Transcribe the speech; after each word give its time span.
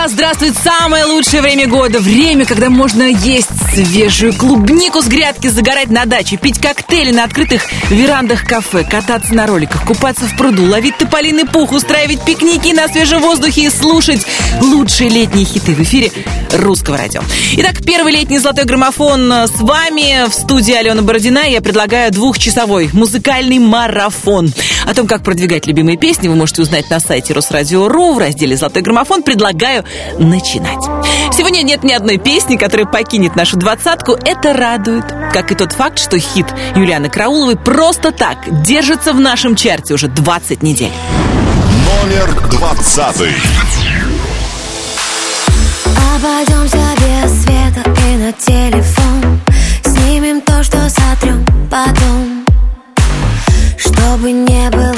Да, 0.00 0.08
здравствует 0.32 0.54
самое 0.62 1.06
лучшее 1.06 1.42
время 1.42 1.66
года. 1.66 1.98
Время, 1.98 2.44
когда 2.44 2.70
можно 2.70 3.02
есть 3.02 3.48
свежую 3.74 4.32
клубнику 4.32 5.02
с 5.02 5.08
грядки, 5.08 5.48
загорать 5.48 5.90
на 5.90 6.04
даче, 6.04 6.36
пить 6.36 6.60
коктейли 6.60 7.10
на 7.10 7.24
открытых 7.24 7.62
верандах 7.90 8.44
кафе, 8.44 8.84
кататься 8.84 9.34
на 9.34 9.48
роликах, 9.48 9.84
купаться 9.84 10.26
в 10.26 10.36
пруду, 10.36 10.66
ловить 10.66 10.96
тополиный 10.98 11.46
пух, 11.46 11.72
устраивать 11.72 12.24
пикники 12.24 12.72
на 12.72 12.86
свежем 12.86 13.22
воздухе 13.22 13.62
и 13.62 13.70
слушать 13.70 14.24
лучшие 14.60 15.10
летние 15.10 15.44
хиты 15.44 15.74
в 15.74 15.80
эфире 15.80 16.12
русского 16.52 16.96
радио. 16.96 17.22
Итак, 17.54 17.84
первый 17.84 18.12
летний 18.12 18.38
золотой 18.38 18.66
граммофон 18.66 19.32
с 19.32 19.60
вами 19.60 20.28
в 20.28 20.32
студии 20.32 20.74
Алена 20.74 21.02
Бородина. 21.02 21.48
Я 21.48 21.60
предлагаю 21.60 22.12
двухчасовой 22.12 22.90
музыкальный 22.92 23.58
марафон. 23.58 24.52
О 24.86 24.94
том, 24.94 25.06
как 25.06 25.24
продвигать 25.24 25.66
любимые 25.66 25.96
песни, 25.96 26.28
вы 26.28 26.36
можете 26.36 26.62
узнать 26.62 26.88
на 26.88 27.00
сайте 27.00 27.32
Росрадио.ру 27.32 28.14
в 28.14 28.18
разделе 28.18 28.56
«Золотой 28.56 28.82
граммофон». 28.82 29.22
Предлагаю 29.22 29.84
начинать. 30.20 30.82
Сегодня 31.32 31.62
нет 31.62 31.82
ни 31.82 31.92
одной 31.92 32.18
песни, 32.18 32.56
которая 32.56 32.86
покинет 32.86 33.36
нашу 33.36 33.56
двадцатку. 33.56 34.12
Это 34.12 34.52
радует. 34.52 35.04
Как 35.32 35.50
и 35.50 35.54
тот 35.54 35.72
факт, 35.72 35.98
что 35.98 36.18
хит 36.18 36.46
Юлианы 36.76 37.08
Крауловой 37.08 37.56
просто 37.56 38.12
так 38.12 38.62
держится 38.62 39.12
в 39.12 39.20
нашем 39.20 39.56
чарте 39.56 39.94
уже 39.94 40.08
20 40.08 40.62
недель. 40.62 40.92
Номер 42.02 42.48
двадцатый. 42.50 43.32
Обойдемся 46.14 46.76
без 46.98 47.42
света 47.42 47.82
и 48.08 48.16
на 48.16 48.32
телефон 48.32 49.40
Снимем 49.84 50.40
то, 50.42 50.62
что 50.62 50.88
сотрем 50.90 51.44
потом 51.70 52.44
Чтобы 53.78 54.32
не 54.32 54.70
было, 54.70 54.89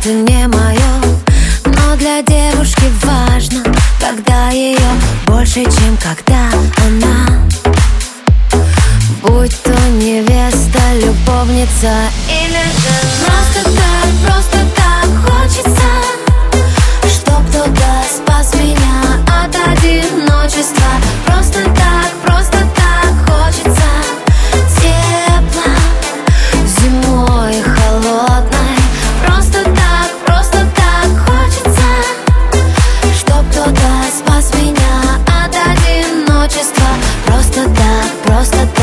это 0.00 0.12
не 0.12 0.46
мое 0.46 0.78
Но 1.66 1.96
для 1.96 2.22
девушки 2.22 2.84
важно, 3.02 3.62
когда 3.98 4.48
ее 4.50 4.78
больше, 5.26 5.64
чем 5.64 5.96
когда 5.98 6.48
она. 6.86 7.48
Будь 9.22 9.62
то 9.62 9.74
невеста, 10.00 10.80
любовница 10.94 11.92
или 12.28 12.62
же 12.80 12.96
Просто 13.26 13.76
так, 13.76 14.08
просто 14.26 14.58
так 14.74 15.08
хочется 15.26 15.90
Чтоб 17.02 17.46
кто-то 17.50 18.04
спас 18.08 18.54
меня 18.54 19.20
от 19.26 19.54
одиночества. 19.54 20.90
Просто 21.26 21.62
так, 21.76 21.99
так, 38.48 38.79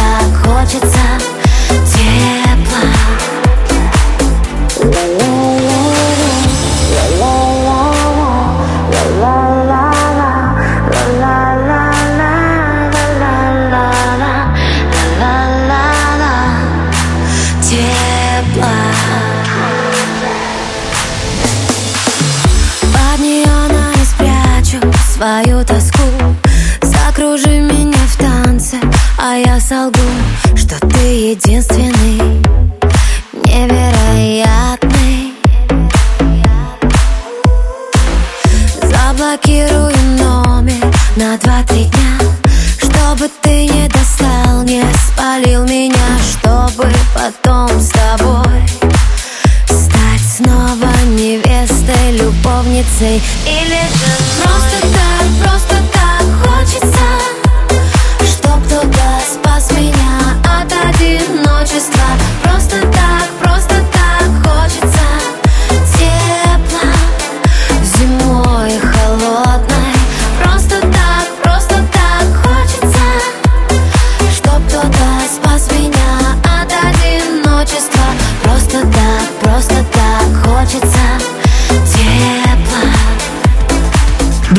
я 29.47 29.59
солгу 29.61 30.08
Что 30.55 30.77
ты 30.87 31.31
единственный, 31.31 32.43
невероятный. 33.45 35.33
Заблокирую 38.81 39.93
номер 40.17 40.83
на 41.15 41.37
два-три 41.37 41.86
дня 41.86 42.19
Чтобы 42.77 43.30
ты 43.41 43.67
не 43.67 43.87
достал, 43.87 44.63
не 44.63 44.83
спалил 45.07 45.63
меня 45.63 46.07
Чтобы 46.31 46.91
потом 47.13 47.69
с 47.80 47.89
тобой 47.89 48.61
Стать 49.65 50.25
снова 50.37 50.91
невестой, 51.15 52.11
любовницей 52.11 53.21
Или 53.45 53.81
же 53.97 54.11
Просто 54.43 54.80
так, 54.93 55.27
просто 55.41 55.75
так 55.93 56.25
хочется 56.43 57.05
Чтоб 58.19 58.63
кто-то 58.65 58.96
спас 59.59 59.71
меня 59.71 60.19
от 60.43 60.71
одиночества. 60.71 62.03
Просто 62.43 62.79
так, 62.91 62.96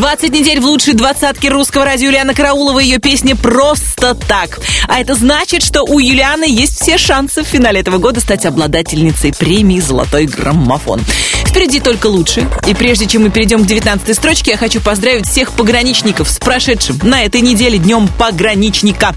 20 0.09 0.33
недель 0.33 0.59
в 0.59 0.65
лучшей 0.65 0.95
двадцатке 0.95 1.51
русского 1.51 1.85
радио 1.85 2.07
Юлиана 2.07 2.33
Караулова. 2.33 2.79
Ее 2.79 2.97
песня 2.97 3.37
«Просто 3.37 4.15
так». 4.15 4.59
А 4.89 5.01
это 5.01 5.15
значит, 5.15 5.63
что 5.63 5.83
у 5.83 5.99
Юлианы 5.99 6.47
есть 6.49 6.81
все 6.81 6.97
шансы 6.97 7.43
в 7.43 7.47
финале 7.47 7.81
этого 7.81 7.99
года 7.99 8.19
стать 8.21 8.47
обладательницей 8.47 9.35
премии 9.35 9.81
«Золотой 9.81 10.25
граммофон». 10.25 11.03
Впереди 11.45 11.81
только 11.81 12.07
лучше. 12.07 12.49
И 12.67 12.73
прежде 12.73 13.07
чем 13.07 13.25
мы 13.25 13.31
перейдем 13.31 13.65
к 13.65 13.67
19 13.67 14.17
строчке, 14.17 14.53
я 14.53 14.57
хочу 14.57 14.81
поздравить 14.81 15.29
всех 15.29 15.53
пограничников 15.53 16.31
с 16.31 16.39
прошедшим 16.39 16.99
на 17.03 17.25
этой 17.25 17.43
неделе 17.43 17.77
днем 17.77 18.09
пограничника. 18.09 19.15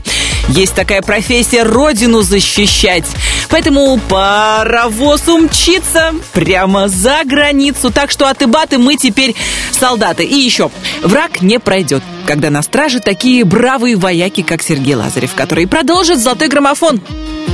Есть 0.50 0.75
такая 0.75 1.02
профессия– 1.02 1.63
родину 1.63 2.22
защищать. 2.22 3.06
Поэтому 3.50 3.97
паровоз 4.09 5.28
умчится 5.28 6.13
прямо 6.34 6.88
за 6.88 7.22
границу. 7.25 7.91
Так 7.91 8.12
что 8.12 8.28
от 8.28 8.41
Ибаты 8.41 8.78
мы 8.78 8.96
теперь 8.96 9.35
солдаты. 9.72 10.23
И 10.23 10.35
еще, 10.35 10.72
враг 11.03 11.41
не 11.41 11.59
пройдет, 11.59 12.03
когда 12.25 12.49
на 12.49 12.61
страже 12.61 12.99
такие 12.99 13.43
бравые 13.43 13.95
вояки, 13.95 14.41
как 14.41 14.61
Сергей 14.61 14.95
Лазарев, 14.95 15.33
который 15.33 15.67
продолжит 15.67 16.19
золотой 16.19 16.47
граммофон. 16.47 17.01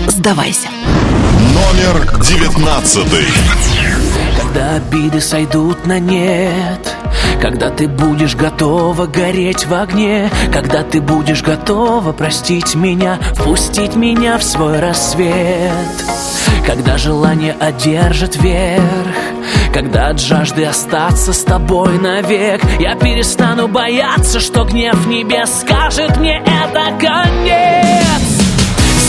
Сдавайся. 0.08 0.68
Номер 1.54 2.20
девятнадцатый. 2.22 3.26
Когда 4.48 4.76
обиды 4.76 5.20
сойдут 5.20 5.86
на 5.86 6.00
нет 6.00 6.96
Когда 7.42 7.70
ты 7.70 7.86
будешь 7.86 8.34
готова 8.34 9.06
гореть 9.06 9.66
в 9.66 9.74
огне 9.74 10.30
Когда 10.54 10.84
ты 10.84 11.02
будешь 11.02 11.44
готова 11.44 12.14
простить 12.14 12.74
меня 12.74 13.20
Впустить 13.34 13.98
меня 13.98 14.38
в 14.38 14.44
свой 14.44 14.80
рассвет 14.80 15.74
Когда 16.66 16.98
желание 16.98 17.58
одержит 17.60 18.38
верх 18.38 19.18
Когда 19.74 20.08
от 20.08 20.22
жажды 20.22 20.64
остаться 20.64 21.34
с 21.34 21.44
тобой 21.44 22.00
навек 22.00 22.62
Я 22.80 22.96
перестану 22.96 23.68
бояться, 23.68 24.40
что 24.40 24.64
гнев 24.64 25.06
небес 25.08 25.60
Скажет 25.60 26.16
мне 26.16 26.42
это 26.46 26.86
конец 26.98 28.06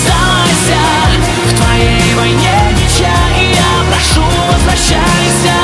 Сдавайся! 0.03 0.99
в 1.47 1.58
твоей 1.79 2.15
войне 2.15 2.59
я 2.99 3.69
прошу, 3.91 4.25
возвращайся 4.51 5.57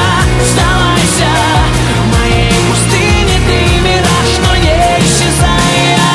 Сдавайся 0.51 1.33
в 1.99 2.07
моей 2.17 2.55
пустыне 2.71 3.37
Ты 3.47 3.59
мираж, 3.81 4.31
но 4.47 4.51
не 4.57 4.79
исчезай. 5.01 5.75
Я 5.97 6.15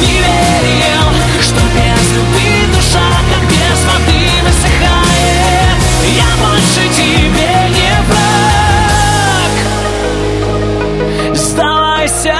не 0.00 0.14
верил, 0.18 1.08
что 1.42 1.60
без 1.74 2.04
любви 2.12 2.54
душа 2.74 3.08
Как 3.30 3.42
без 3.50 3.78
воды 3.84 4.22
высыхает 4.44 5.78
Я 6.16 6.30
больше 6.40 6.82
тебе 6.94 7.52
не 7.76 7.92
враг. 8.08 9.54
Сдавайся 11.36 12.38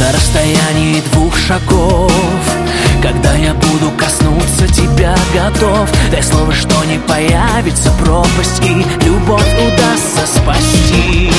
на 0.00 0.06
расстоянии 0.12 1.00
двух 1.12 1.34
шагов 1.38 2.57
Когда 3.00 3.32
я 3.34 3.54
буду 3.54 3.92
коснуться 3.96 4.66
тебя 4.66 5.14
готов 5.32 5.88
Дай 6.10 6.22
слово, 6.22 6.52
что 6.52 6.84
не 6.84 6.98
появится 6.98 7.92
пропасть 7.92 8.60
И 8.62 8.84
любовь 9.04 9.54
удастся 9.54 10.26
спасти. 10.26 11.30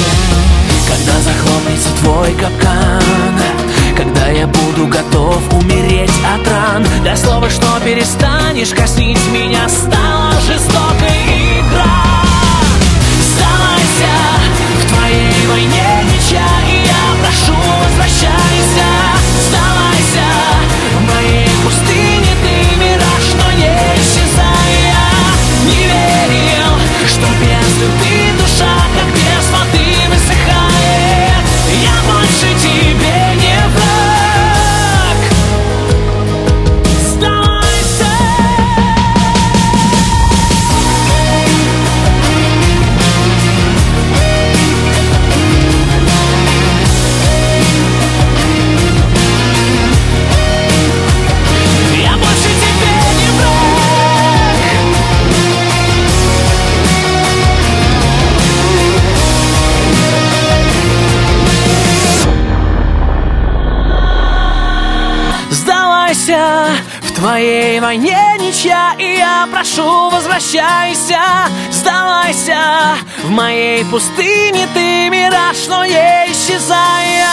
Когда 0.88 1.20
захлопнется 1.20 1.90
твой 2.02 2.32
капкан 2.34 3.04
Когда 3.98 4.28
я 4.28 4.48
буду 4.48 4.88
готов 4.88 5.42
умереть 5.54 6.12
от 6.34 6.48
ран 6.48 6.86
Дай 7.04 7.18
слово, 7.18 7.50
что 7.50 7.68
перестанешь 7.84 8.70
коснить 8.70 9.20
меня 9.34 9.68
Стала 9.68 10.40
жестокой 10.48 11.60
игра. 11.60 12.24
Сдавайся 13.34 14.16
в 14.82 14.94
твоей 14.94 15.48
войне 15.48 16.06
ничья 16.06 16.48
И 16.70 16.88
я 16.88 17.22
прошу, 17.22 17.60
возвращайся. 17.84 18.88
Сдавайся 19.50 20.38
верил, 27.10 27.16
что 27.16 27.28
без 27.40 28.19
в 67.30 67.31
твоей 67.31 67.80
войне 67.80 68.18
ничья 68.40 68.96
И 68.98 69.18
я 69.18 69.48
прошу, 69.52 70.10
возвращайся 70.10 71.20
Сдавайся. 71.70 72.98
В 73.24 73.30
моей 73.30 73.86
пустыне 73.86 74.68
Ты 74.74 75.10
мираж, 75.12 75.68
но 75.68 75.86
не 75.86 76.31
исчезая 76.31 77.28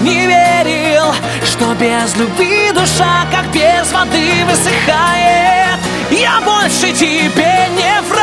Не 0.00 0.26
верил, 0.26 1.12
что 1.44 1.74
без 1.74 2.16
любви 2.16 2.72
душа 2.72 3.26
Как 3.30 3.52
без 3.52 3.92
воды 3.92 4.42
высыхает. 4.48 5.80
Я 6.10 6.40
больше 6.40 6.92
тебе 6.92 7.68
не 7.76 8.00
враг. 8.08 8.22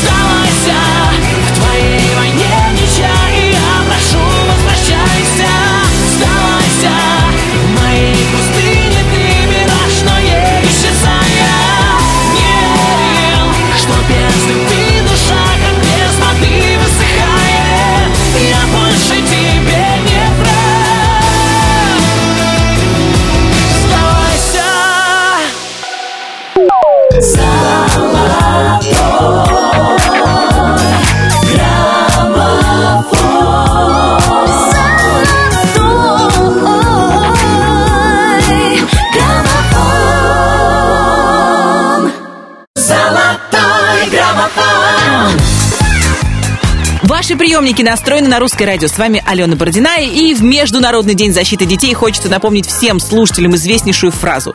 Сдавайся 0.00 0.80
в 1.48 1.58
твоей 1.58 2.14
войне 2.14 2.23
Ваши 47.24 47.36
приемники 47.36 47.80
настроены 47.80 48.28
на 48.28 48.38
русское 48.38 48.66
радио. 48.66 48.86
С 48.86 48.98
вами 48.98 49.24
Алена 49.24 49.56
Бородина. 49.56 49.98
И 49.98 50.34
в 50.34 50.42
Международный 50.42 51.14
день 51.14 51.32
защиты 51.32 51.64
детей 51.64 51.94
хочется 51.94 52.28
напомнить 52.28 52.66
всем 52.66 53.00
слушателям 53.00 53.54
известнейшую 53.54 54.12
фразу. 54.12 54.54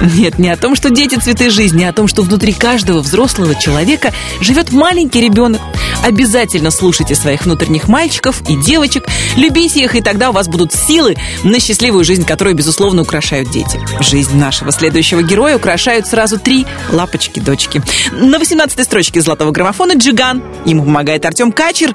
Нет, 0.00 0.36
не 0.40 0.50
о 0.50 0.56
том, 0.56 0.74
что 0.74 0.90
дети 0.90 1.14
цветы 1.14 1.48
жизни, 1.48 1.84
а 1.84 1.90
о 1.90 1.92
том, 1.92 2.08
что 2.08 2.22
внутри 2.22 2.52
каждого 2.52 2.98
взрослого 3.02 3.54
человека 3.54 4.12
живет 4.40 4.72
маленький 4.72 5.20
ребенок. 5.20 5.60
Обязательно 6.04 6.70
слушайте 6.70 7.14
своих 7.14 7.44
внутренних 7.44 7.88
мальчиков 7.88 8.42
и 8.48 8.56
девочек, 8.56 9.06
любите 9.36 9.80
их, 9.82 9.94
и 9.94 10.00
тогда 10.00 10.30
у 10.30 10.32
вас 10.32 10.48
будут 10.48 10.72
силы 10.72 11.16
на 11.42 11.58
счастливую 11.60 12.04
жизнь, 12.04 12.24
которую, 12.24 12.54
безусловно, 12.54 13.02
украшают 13.02 13.50
дети. 13.50 13.80
Жизнь 14.00 14.36
нашего 14.36 14.70
следующего 14.70 15.22
героя 15.22 15.56
украшают 15.56 16.06
сразу 16.06 16.38
три 16.38 16.66
лапочки-дочки. 16.90 17.82
На 18.12 18.36
18-й 18.36 18.84
строчке 18.84 19.20
золотого 19.20 19.50
граммофона 19.50 19.94
«Джиган». 19.94 20.42
Ему 20.64 20.84
помогает 20.84 21.24
Артем 21.24 21.52
Качер. 21.52 21.94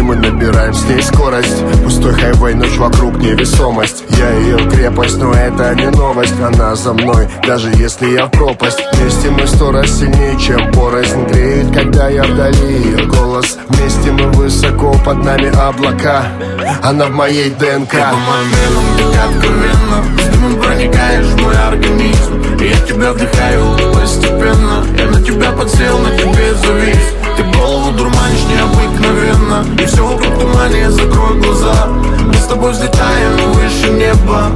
И 0.00 0.02
мы 0.02 0.16
набираем 0.16 0.72
с 0.72 0.82
ней 0.84 1.02
скорость. 1.02 1.62
Пустой 1.84 2.14
хайвей, 2.14 2.54
ночь 2.54 2.78
вокруг 2.78 3.18
невесомость. 3.18 4.02
Я 4.16 4.30
ее 4.30 4.56
крепость, 4.70 5.18
но 5.18 5.30
это 5.34 5.74
не 5.74 5.90
новость. 5.90 6.40
Она 6.40 6.74
за 6.74 6.94
мной, 6.94 7.28
даже 7.46 7.68
если 7.72 8.08
я 8.14 8.24
в 8.24 8.30
пропасть. 8.30 8.80
Вместе 8.94 9.28
мы 9.28 9.46
сто 9.46 9.70
раз 9.70 9.90
сильнее, 9.90 10.40
чем 10.40 10.72
порознь 10.72 11.26
Греет, 11.26 11.74
когда 11.74 12.08
я 12.08 12.24
вдали. 12.24 12.82
Ее 12.82 13.04
голос 13.04 13.58
Вместе 13.68 14.10
мы 14.10 14.30
высоко, 14.32 14.94
под 15.04 15.22
нами 15.22 15.54
облака. 15.54 16.24
Она 16.82 17.06
в 17.06 17.10
моей 17.10 17.50
ДНК. 17.50 17.92
По 17.92 18.16
моим 18.16 18.48
венам 18.56 19.12
так 19.12 19.30
откровенно 19.30 20.04
С 20.18 20.28
дымом 20.28 20.62
проникаешь 20.62 21.26
в 21.26 21.42
мой 21.42 21.56
организм. 21.56 22.42
И 22.58 22.68
я 22.68 22.86
тебя 22.86 23.12
вдыхаю 23.12 23.92
постепенно. 23.92 24.86
Я 24.98 25.10
на 25.10 25.22
тебя 25.22 25.52
подсел, 25.52 25.98
на 25.98 26.16
тебе 26.16 26.54
завис. 26.54 27.20
Ты 27.36 27.42
голову 27.58 27.92
дурманишь 27.92 28.44
необыкновенно 29.10 29.82
И 29.82 29.86
все 29.86 30.06
вокруг 30.06 30.38
тумане, 30.38 30.90
закрой 30.90 31.40
глаза. 31.40 31.86
Мы 32.26 32.34
с 32.34 32.46
тобой 32.46 32.72
взлетаем 32.72 33.52
выше 33.52 33.90
неба. 33.90 34.50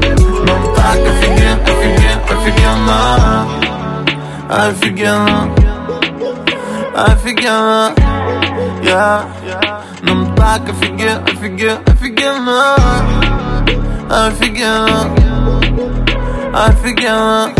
Нам 0.46 0.74
так 0.74 0.96
офиген, 0.96 1.60
офиген, 1.62 2.18
офигенно. 2.30 3.46
Офигенно. 4.48 5.54
Офигенно. 6.94 7.92
Я. 8.82 9.24
Нам 10.02 10.34
так 10.36 10.62
офиген, 10.68 11.22
офиген, 11.24 11.78
офигенно. 11.86 12.76
Офигенно. 14.10 15.10
Офигенно. 16.52 17.52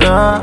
Да 0.00 0.42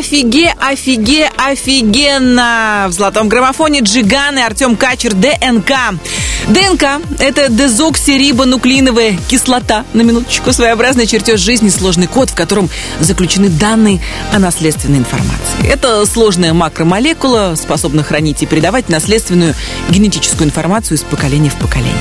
офиге, 0.00 0.54
офиге, 0.58 1.30
офигенно! 1.36 2.86
В 2.88 2.92
золотом 2.92 3.28
граммофоне 3.28 3.80
Джиган 3.80 4.38
и 4.38 4.40
Артем 4.40 4.74
Качер 4.74 5.12
ДНК. 5.12 5.72
ДНК– 6.48 7.02
это 7.18 7.50
дезоксирибонуклеиновая 7.50 9.18
кислота. 9.28 9.84
На 9.92 10.00
минуточку 10.00 10.54
своеобразный 10.54 11.06
чертеж 11.06 11.38
жизни, 11.38 11.68
сложный 11.68 12.06
код, 12.06 12.30
в 12.30 12.34
котором 12.34 12.70
заключены 12.98 13.50
данные 13.50 14.00
о 14.32 14.38
наследственной 14.38 14.98
информации. 14.98 15.68
Это 15.68 16.06
сложная 16.06 16.54
макромолекула, 16.54 17.54
способна 17.60 18.02
хранить 18.02 18.42
и 18.42 18.46
передавать 18.46 18.88
наследственную 18.88 19.54
генетическую 19.90 20.48
информацию 20.48 20.96
из 20.96 21.02
поколения 21.02 21.50
в 21.50 21.56
поколение. 21.56 21.92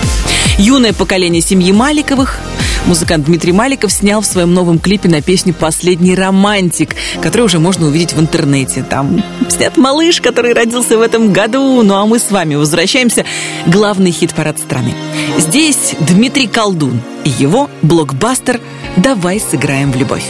Юное 0.58 0.94
поколение 0.94 1.41
семьи 1.41 1.74
Маликовых 1.74 2.39
музыкант 2.86 3.25
Дмитрий 3.25 3.51
Маликов 3.51 3.91
снял 3.91 4.22
в 4.22 4.25
своем 4.25 4.53
новом 4.53 4.79
клипе 4.79 5.10
на 5.10 5.22
песню 5.22 5.53
«Последний 5.53 6.15
романтик», 6.15 6.96
который 7.22 7.41
уже 7.41 7.60
можно 7.60 7.86
увидеть 7.89 8.13
в 8.13 8.19
интернете. 8.19 8.84
Там 8.89 9.22
снят 9.50 9.75
малыш, 9.77 10.22
который 10.22 10.53
родился 10.53 10.98
в 10.98 11.01
этом 11.01 11.34
году. 11.34 11.84
Ну 11.84 11.96
а 11.96 12.05
мы 12.05 12.19
с 12.19 12.31
вами 12.31 12.55
возвращаемся. 12.55 13.25
Главный 13.65 14.12
хит-парад 14.12 14.58
страны. 14.60 14.93
Здесь 15.38 15.96
Дмитрий 16.00 16.48
Колдун 16.48 17.01
и 17.25 17.29
его 17.29 17.69
блокбастер 17.81 18.62
«Давай 18.96 19.39
сыграем 19.39 19.91
в 19.91 19.98
любовь». 19.98 20.25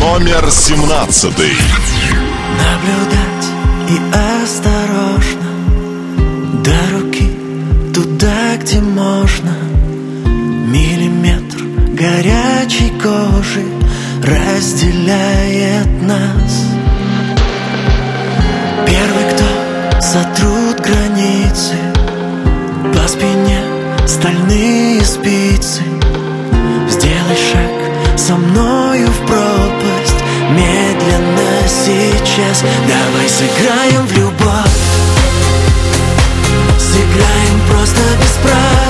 Номер 0.00 0.50
семнадцатый. 0.50 1.52
Наблюдать 2.58 3.46
и 3.88 4.42
осторожно 4.42 5.50
До 6.64 6.98
руки 6.98 7.30
туда, 7.94 8.56
где 8.56 8.80
можно 8.80 9.56
Миллиметр 10.66 11.62
горячей 11.94 12.92
кожи 13.02 13.79
Разделяет 14.22 16.02
нас. 16.02 16.66
Первый, 18.86 19.24
кто 19.32 20.00
сотрут 20.00 20.80
границы 20.80 21.76
По 22.92 23.08
спине 23.08 23.62
стальные 24.06 25.02
спицы. 25.04 25.82
Сделай 26.88 27.36
шаг 27.36 28.18
со 28.18 28.34
мною 28.36 29.08
в 29.08 29.26
пропасть. 29.26 30.22
Медленно 30.50 31.66
сейчас. 31.66 32.62
Давай 32.86 33.28
сыграем 33.28 34.06
в 34.06 34.12
любовь. 34.18 34.80
Сыграем 36.78 37.60
просто 37.70 38.00
без 38.20 38.36
правил 38.42 38.80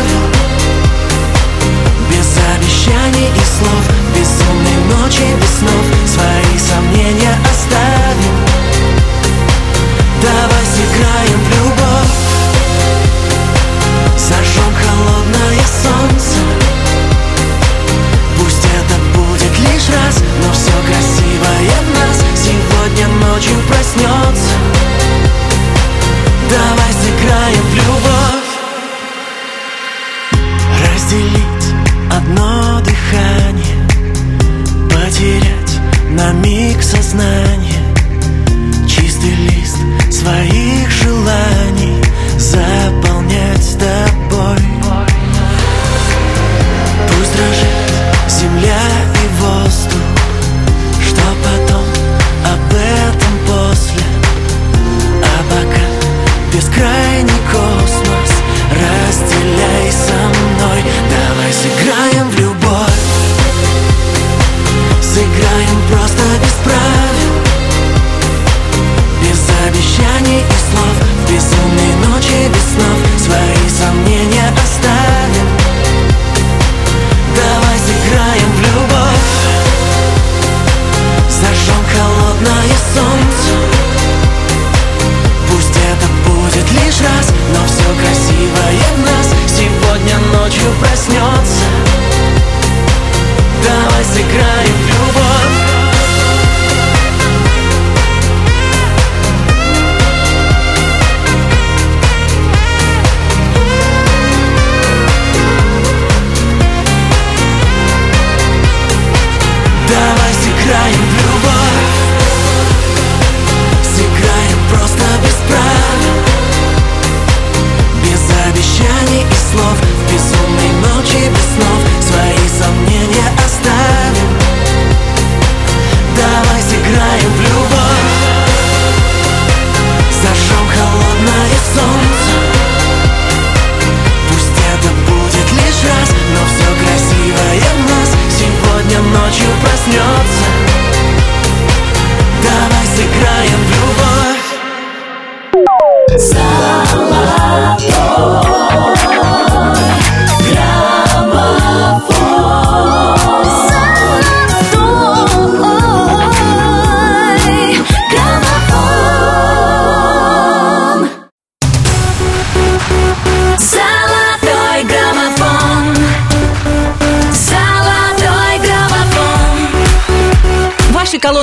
Обещаний 2.70 3.26
и 3.34 3.44
слов. 3.44 3.84
Безумной 4.14 5.02
ночи 5.02 5.24
без 5.40 5.58
снов 5.58 5.86
Свои 6.06 6.56
сомнения 6.56 7.36
оставим 7.50 8.99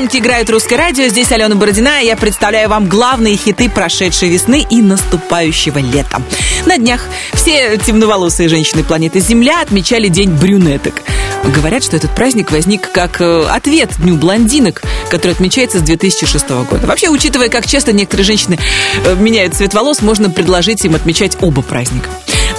Колонки 0.07 0.23
играют 0.25 0.49
русское 0.49 0.77
радио. 0.77 1.09
Здесь 1.09 1.33
Алена 1.33 1.53
Бородина. 1.53 2.01
Я 2.01 2.15
представляю 2.15 2.69
вам 2.69 2.87
главные 2.87 3.35
хиты 3.35 3.69
прошедшей 3.69 4.29
весны 4.29 4.65
и 4.69 4.81
наступающего 4.81 5.79
лета. 5.79 6.21
На 6.65 6.77
днях 6.77 7.01
все 7.33 7.77
темноволосые 7.77 8.47
женщины 8.47 8.85
планеты 8.85 9.19
Земля 9.19 9.61
отмечали 9.61 10.07
День 10.07 10.29
брюнеток. 10.29 11.01
Говорят, 11.43 11.83
что 11.83 11.97
этот 11.97 12.15
праздник 12.15 12.51
возник 12.51 12.89
как 12.89 13.19
э, 13.19 13.47
ответ 13.49 13.89
Дню 13.97 14.15
блондинок, 14.15 14.81
который 15.09 15.33
отмечается 15.33 15.79
с 15.79 15.81
2006 15.81 16.49
года. 16.49 16.87
Вообще, 16.87 17.09
учитывая, 17.09 17.49
как 17.49 17.67
часто 17.67 17.91
некоторые 17.91 18.25
женщины 18.25 18.57
э, 19.03 19.13
меняют 19.15 19.55
цвет 19.55 19.73
волос, 19.73 20.01
можно 20.01 20.29
предложить 20.29 20.85
им 20.85 20.95
отмечать 20.95 21.35
оба 21.41 21.61
праздника. 21.61 22.07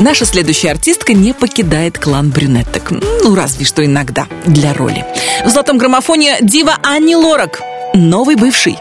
Наша 0.01 0.25
следующая 0.25 0.71
артистка 0.71 1.13
не 1.13 1.33
покидает 1.33 1.99
клан 1.99 2.31
брюнеток. 2.31 2.93
Ну, 2.93 3.35
разве 3.35 3.65
что 3.65 3.85
иногда, 3.85 4.27
для 4.47 4.73
роли. 4.73 5.05
В 5.45 5.49
золотом 5.49 5.77
граммофоне 5.77 6.39
дива 6.41 6.77
Анни 6.85 7.15
Лорак. 7.15 7.61
Новый 7.95 8.37
бывший. 8.37 8.79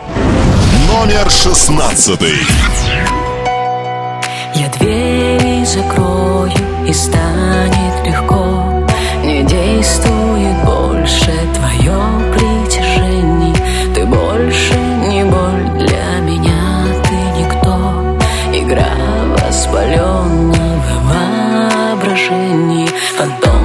Номер 0.87 1.27
шестнадцатый. 1.31 2.37
Я 4.53 4.69
двери 4.79 5.65
закрою 5.65 6.51
и 6.87 6.93
станет 6.93 7.86
tanto 23.17 23.56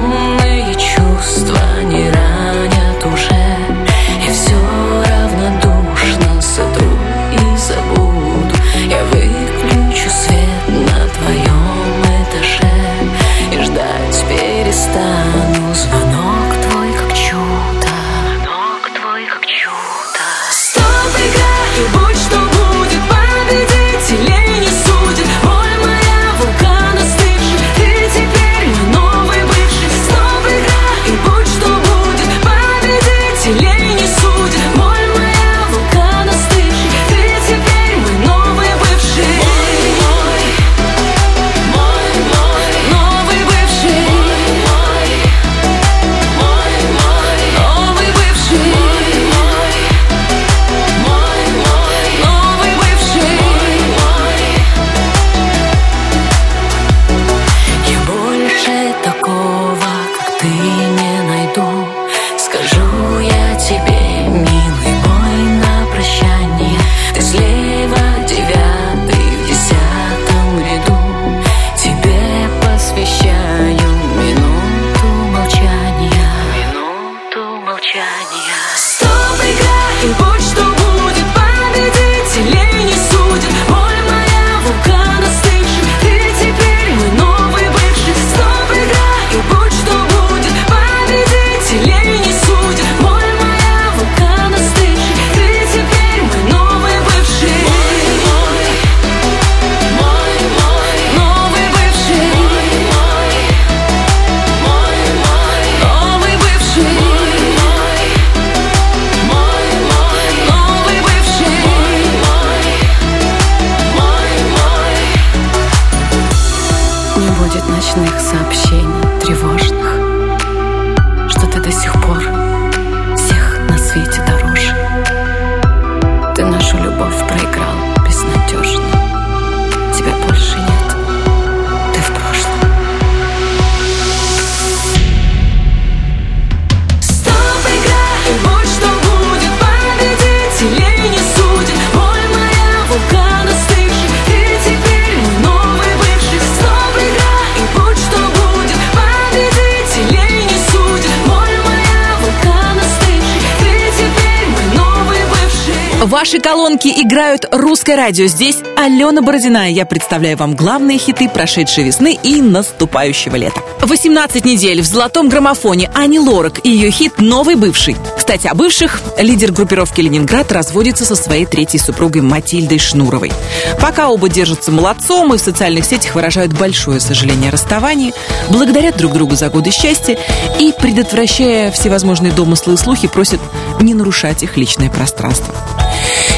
колонки 156.43 156.89
играют 156.89 157.45
русское 157.51 157.95
радио. 157.95 158.27
Здесь 158.27 158.57
Алена 158.75 159.21
Бородина. 159.21 159.71
Я 159.71 159.85
представляю 159.85 160.35
вам 160.37 160.55
главные 160.55 160.97
хиты 160.97 161.29
прошедшей 161.29 161.85
весны 161.85 162.19
и 162.21 162.41
наступающего 162.41 163.37
лета. 163.37 163.61
18 163.79 164.43
недель 164.43 164.81
в 164.81 164.85
золотом 164.85 165.29
граммофоне 165.29 165.89
Ани 165.95 166.19
Лорак 166.19 166.59
и 166.65 166.69
ее 166.69 166.91
хит 166.91 167.13
«Новый 167.19 167.55
бывший». 167.55 167.95
Кстати, 168.23 168.47
о 168.47 168.53
бывших. 168.53 169.01
Лидер 169.17 169.51
группировки 169.51 169.99
«Ленинград» 169.99 170.49
разводится 170.53 171.03
со 171.03 171.13
своей 171.13 171.45
третьей 171.45 171.77
супругой 171.77 172.21
Матильдой 172.21 172.79
Шнуровой. 172.79 173.33
Пока 173.81 174.07
оба 174.07 174.29
держатся 174.29 174.71
молодцом 174.71 175.33
и 175.33 175.37
в 175.37 175.41
социальных 175.41 175.83
сетях 175.83 176.15
выражают 176.15 176.53
большое 176.53 177.01
сожаление 177.01 177.49
о 177.49 177.51
расставании, 177.51 178.13
благодарят 178.47 178.95
друг 178.95 179.11
другу 179.11 179.35
за 179.35 179.49
годы 179.49 179.71
счастья 179.71 180.17
и, 180.57 180.71
предотвращая 180.71 181.69
всевозможные 181.71 182.31
домыслы 182.31 182.75
и 182.75 182.77
слухи, 182.77 183.09
просят 183.09 183.41
не 183.81 183.93
нарушать 183.93 184.41
их 184.41 184.55
личное 184.55 184.89
пространство. 184.89 185.53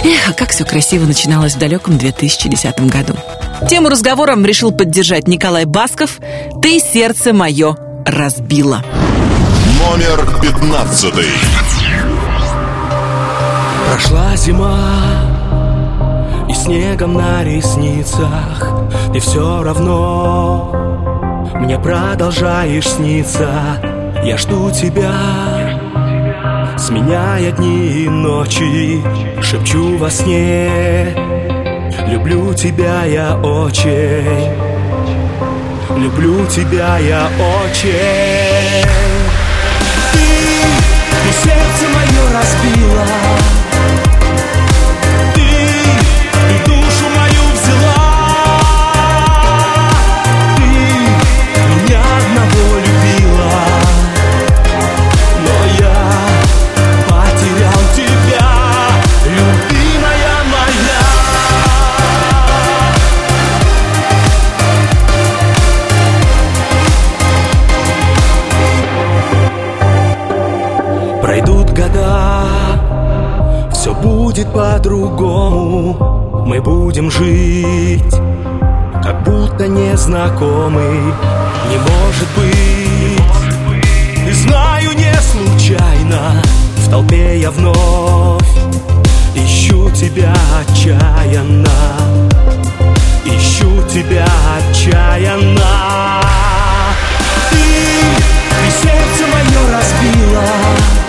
Эх, 0.03 0.29
а 0.29 0.33
как 0.33 0.49
все 0.49 0.65
красиво 0.65 1.05
начиналось 1.05 1.53
в 1.53 1.59
далеком 1.59 1.99
2010 1.99 2.79
году. 2.87 3.13
Тему 3.69 3.89
разговора 3.89 4.35
решил 4.43 4.71
поддержать 4.71 5.27
Николай 5.27 5.65
Басков 5.65 6.17
«Ты 6.63 6.79
сердце 6.79 7.31
мое 7.31 7.77
разбила». 8.07 8.83
Номер 9.87 10.25
пятнадцатый. 10.41 11.27
Прошла 13.95 14.35
зима 14.35 14.77
И 16.49 16.53
снегом 16.53 17.13
на 17.13 17.45
ресницах 17.45 18.67
Ты 19.13 19.21
все 19.21 19.63
равно. 19.63 20.69
Мне 21.55 21.79
продолжаешь 21.79 22.89
сниться 22.89 23.47
Я 24.21 24.35
жду 24.37 24.69
тебя. 24.69 25.13
Сменяя 26.77 27.53
дни 27.53 28.03
и 28.03 28.09
ночи 28.09 29.01
Шепчу 29.41 29.97
во 29.97 30.11
сне. 30.11 31.15
Люблю 32.05 32.53
тебя 32.53 33.05
я 33.05 33.37
очень 33.37 34.51
Люблю 35.95 36.45
тебя 36.47 36.97
я 36.97 37.29
очень. 37.63 38.83
Ты, 40.11 40.19
ты 41.23 41.31
сердце 41.47 41.85
мое 41.93 42.37
разбила 42.37 43.24
будет 74.35 74.51
по-другому. 74.51 76.43
Мы 76.45 76.61
будем 76.61 77.09
жить, 77.09 78.13
как 79.01 79.23
будто 79.23 79.67
незнакомый. 79.67 80.99
Не 81.69 81.77
может 81.77 82.27
быть, 82.35 83.23
и 84.27 84.31
знаю 84.31 84.91
не 84.93 85.13
случайно. 85.21 86.41
В 86.77 86.89
толпе 86.89 87.39
я 87.39 87.51
вновь 87.51 88.41
ищу 89.35 89.89
тебя 89.91 90.33
отчаянно. 90.59 91.69
Ищу 93.25 93.71
тебя 93.89 94.27
отчаянно. 94.57 96.21
Ты, 97.51 97.57
ты 98.49 98.71
сердце 98.81 99.23
мое 99.31 99.77
разбила. 99.77 101.04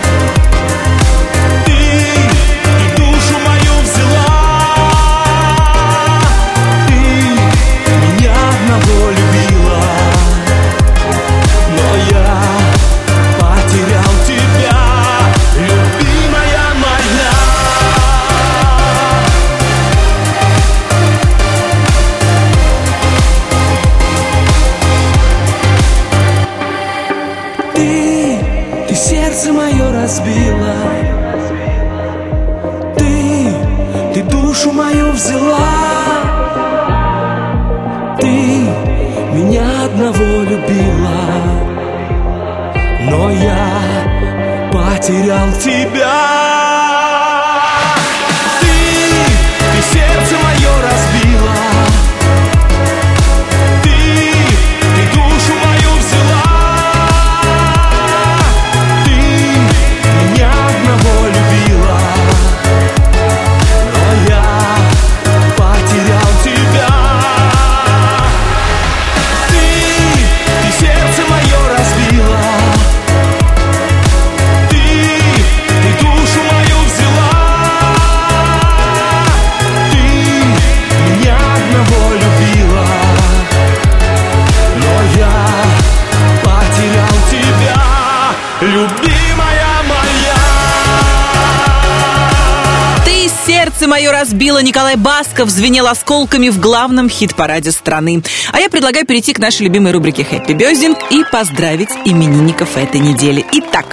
Разбило 94.27 94.61
Николай 94.61 94.97
Басков 94.97 95.49
звенел 95.49 95.87
осколками 95.87 96.49
в 96.49 96.59
главном 96.59 97.09
хит-параде 97.09 97.71
страны. 97.71 98.21
А 98.51 98.59
я 98.59 98.67
предлагаю 98.67 99.05
перейти 99.05 99.33
к 99.33 99.39
нашей 99.39 99.61
любимой 99.63 99.93
рубрике 99.93 100.25
«Хэппи 100.25 100.51
Бездинг» 100.51 100.97
и 101.11 101.23
поздравить 101.31 101.91
именинников 102.03 102.75
этой 102.75 102.99
недели. 102.99 103.45
Итак, 103.53 103.85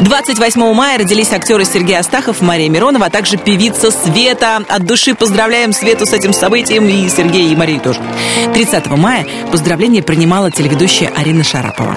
28 0.00 0.74
мая 0.74 0.98
родились 0.98 1.32
актеры 1.32 1.64
Сергей 1.64 1.98
Астахов, 1.98 2.40
Мария 2.40 2.68
Миронова, 2.68 3.06
а 3.06 3.10
также 3.10 3.36
певица 3.36 3.90
Света. 3.90 4.62
От 4.68 4.84
души 4.84 5.14
поздравляем 5.14 5.72
Свету 5.72 6.06
с 6.06 6.12
этим 6.12 6.32
событием 6.32 6.88
и 6.88 7.08
Сергея 7.08 7.50
и 7.50 7.56
Марию 7.56 7.80
тоже. 7.80 8.00
30 8.54 8.86
мая 8.90 9.26
поздравления 9.50 10.02
принимала 10.02 10.52
телеведущая 10.52 11.12
Арина 11.16 11.42
Шарапова. 11.42 11.96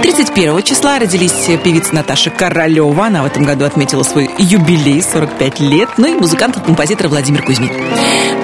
31 0.00 0.62
числа 0.62 1.00
родились 1.00 1.32
певица 1.64 1.92
Наташа 1.94 2.30
Королева. 2.30 3.06
Она 3.06 3.22
в 3.22 3.26
этом 3.26 3.44
году 3.44 3.64
отметила 3.64 4.04
свой 4.04 4.30
юбилей, 4.38 5.02
45 5.02 5.60
лет. 5.60 5.88
Ну 5.96 6.06
и 6.06 6.18
музыкант 6.18 6.56
и 6.56 6.60
композитор 6.60 7.08
Владимир 7.08 7.42
Кузьмин. 7.42 7.70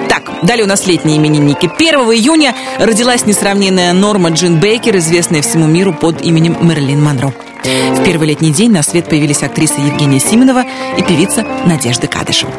Так, 0.09 0.23
далее 0.43 0.65
у 0.65 0.67
нас 0.67 0.85
летние 0.85 1.17
именинники. 1.17 1.71
1 1.73 1.99
июня 2.11 2.53
родилась 2.77 3.25
несравненная 3.25 3.93
Норма 3.93 4.31
Джин 4.31 4.59
Бейкер, 4.59 4.97
известная 4.97 5.41
всему 5.41 5.65
миру 5.65 5.93
под 5.93 6.21
именем 6.21 6.57
Мерлин 6.61 7.01
Монро. 7.01 7.33
В 7.63 8.03
первый 8.03 8.27
летний 8.29 8.51
день 8.51 8.71
на 8.71 8.83
свет 8.83 9.09
появились 9.09 9.43
актриса 9.43 9.79
Евгения 9.79 10.19
Сименова 10.19 10.63
и 10.97 11.01
певица 11.03 11.45
Надежда 11.65 12.07
Кадышева. 12.07 12.51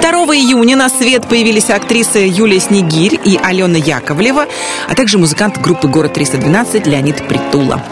2 0.00 0.10
июня 0.34 0.76
на 0.76 0.88
свет 0.88 1.28
появились 1.28 1.70
актрисы 1.70 2.18
Юлия 2.18 2.60
Снегирь 2.60 3.18
и 3.24 3.38
Алена 3.42 3.78
Яковлева, 3.78 4.46
а 4.88 4.94
также 4.94 5.18
музыкант 5.18 5.58
группы 5.58 5.88
«Город 5.88 6.16
312» 6.16 6.88
Леонид 6.88 7.26
Притула. 7.28 7.82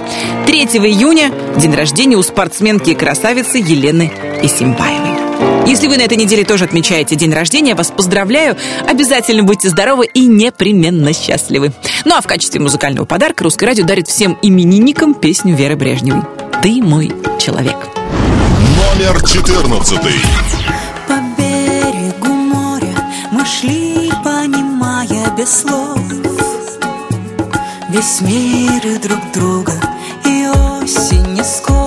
3 0.47 0.64
июня– 0.64 1.31
день 1.57 1.75
рождения 1.75 2.17
у 2.17 2.23
спортсменки 2.23 2.90
и 2.90 2.95
красавицы 2.95 3.59
Елены 3.59 4.12
Исимбаевой. 4.43 5.24
Если 5.66 5.88
вы 5.88 5.96
на 5.96 6.03
этой 6.03 6.16
неделе 6.16 6.44
тоже 6.44 6.64
отмечаете 6.64 7.16
день 7.16 7.33
рождения, 7.33 7.74
вас 7.74 7.90
поздравляю. 7.90 8.57
Обязательно 8.87 9.44
будьте 9.44 9.68
здоровы 9.68 10.07
и 10.07 10.27
непременно 10.27 11.12
счастливы. 11.12 11.72
Ну 12.05 12.14
а 12.14 12.20
в 12.20 12.27
качестве 12.27 12.61
музыкального 12.61 13.07
подарка 13.07 13.44
Русское 13.44 13.66
радио 13.66 13.85
дарит 13.85 14.09
всем 14.09 14.38
именинникам 14.42 15.14
песню 15.14 15.57
Веры 15.57 15.77
Брежневой. 15.77 16.22
«Ты 16.62 16.83
мой 16.83 17.12
человек». 17.40 17.77
Номер 18.77 19.27
14. 19.27 20.00
По 21.09 21.14
берегу 21.38 22.33
моря 22.33 22.94
мы 23.31 23.44
шли, 23.46 24.12
понимая 24.22 25.31
без 25.37 25.62
слов 25.62 25.98
Весь 27.94 28.20
мир 28.22 28.85
и 28.85 28.98
друг 28.98 29.20
друга, 29.33 29.72
и 30.24 30.48
осень 30.48 31.33
не 31.33 31.44
скоро, 31.44 31.84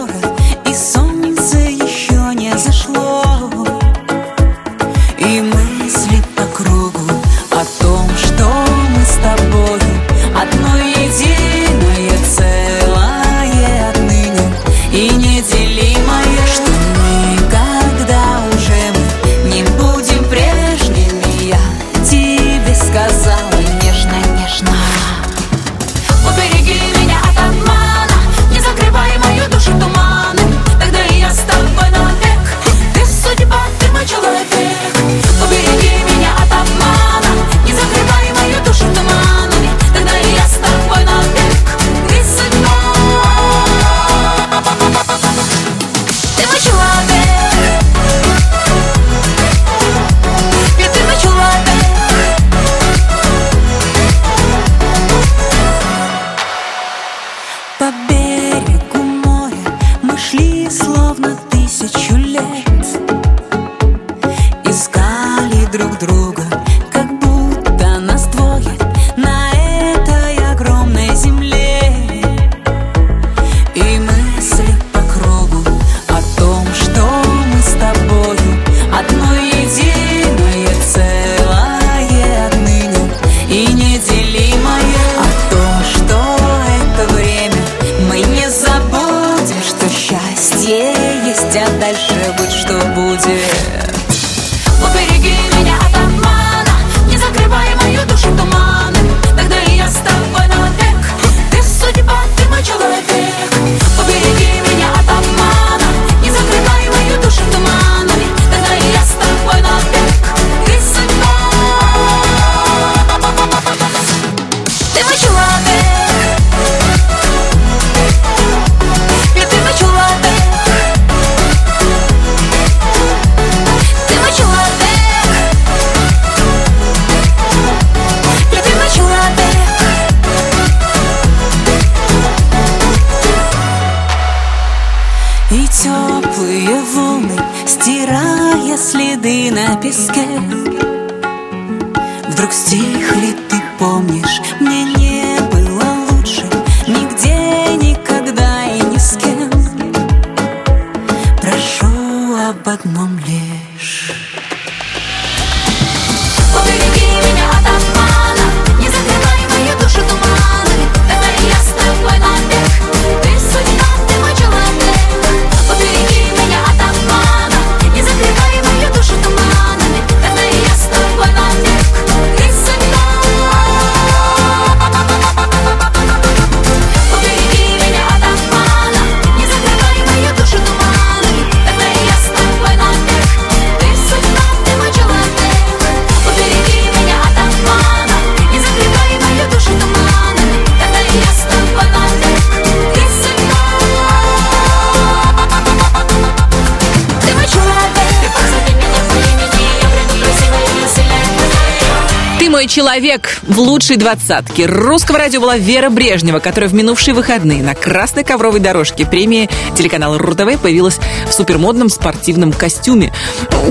человек 202.67 203.39
в 203.43 203.59
лучшей 203.59 203.95
двадцатке 203.95 204.65
русского 204.65 205.17
радио 205.17 205.39
была 205.39 205.57
Вера 205.57 205.89
Брежнева, 205.89 206.39
которая 206.39 206.69
в 206.69 206.73
минувшие 206.73 207.13
выходные 207.13 207.63
на 207.63 207.73
красной 207.73 208.23
ковровой 208.23 208.59
дорожке 208.59 209.05
премии 209.05 209.49
телеканала 209.75 210.17
РУ-ТВ 210.17 210.59
появилась 210.61 210.99
в 211.27 211.33
супермодном 211.33 211.89
спортивном 211.89 212.51
костюме. 212.51 213.13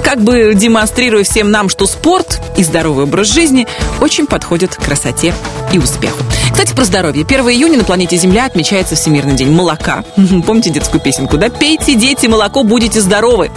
Как 0.02 0.22
бы 0.22 0.54
демонстрируя 0.54 1.24
всем 1.24 1.50
нам, 1.50 1.68
что 1.68 1.86
спорт 1.86 2.40
и 2.56 2.64
здоровый 2.64 3.04
образ 3.04 3.32
жизни 3.32 3.66
очень 4.00 4.26
подходят 4.26 4.74
к 4.74 4.82
красоте 4.82 5.34
и 5.72 5.78
успеху. 5.78 6.18
Кстати, 6.50 6.74
про 6.74 6.84
здоровье. 6.84 7.24
1 7.24 7.40
июня 7.50 7.78
на 7.78 7.84
планете 7.84 8.16
Земля 8.16 8.46
отмечается 8.46 8.94
Всемирный 8.94 9.34
день 9.34 9.50
молока. 9.50 10.04
Помните 10.46 10.70
детскую 10.70 11.00
песенку, 11.00 11.36
да? 11.36 11.50
Пейте, 11.50 11.94
дети, 11.94 12.26
молоко, 12.26 12.62
будете 12.62 13.00
здоровы. 13.00 13.50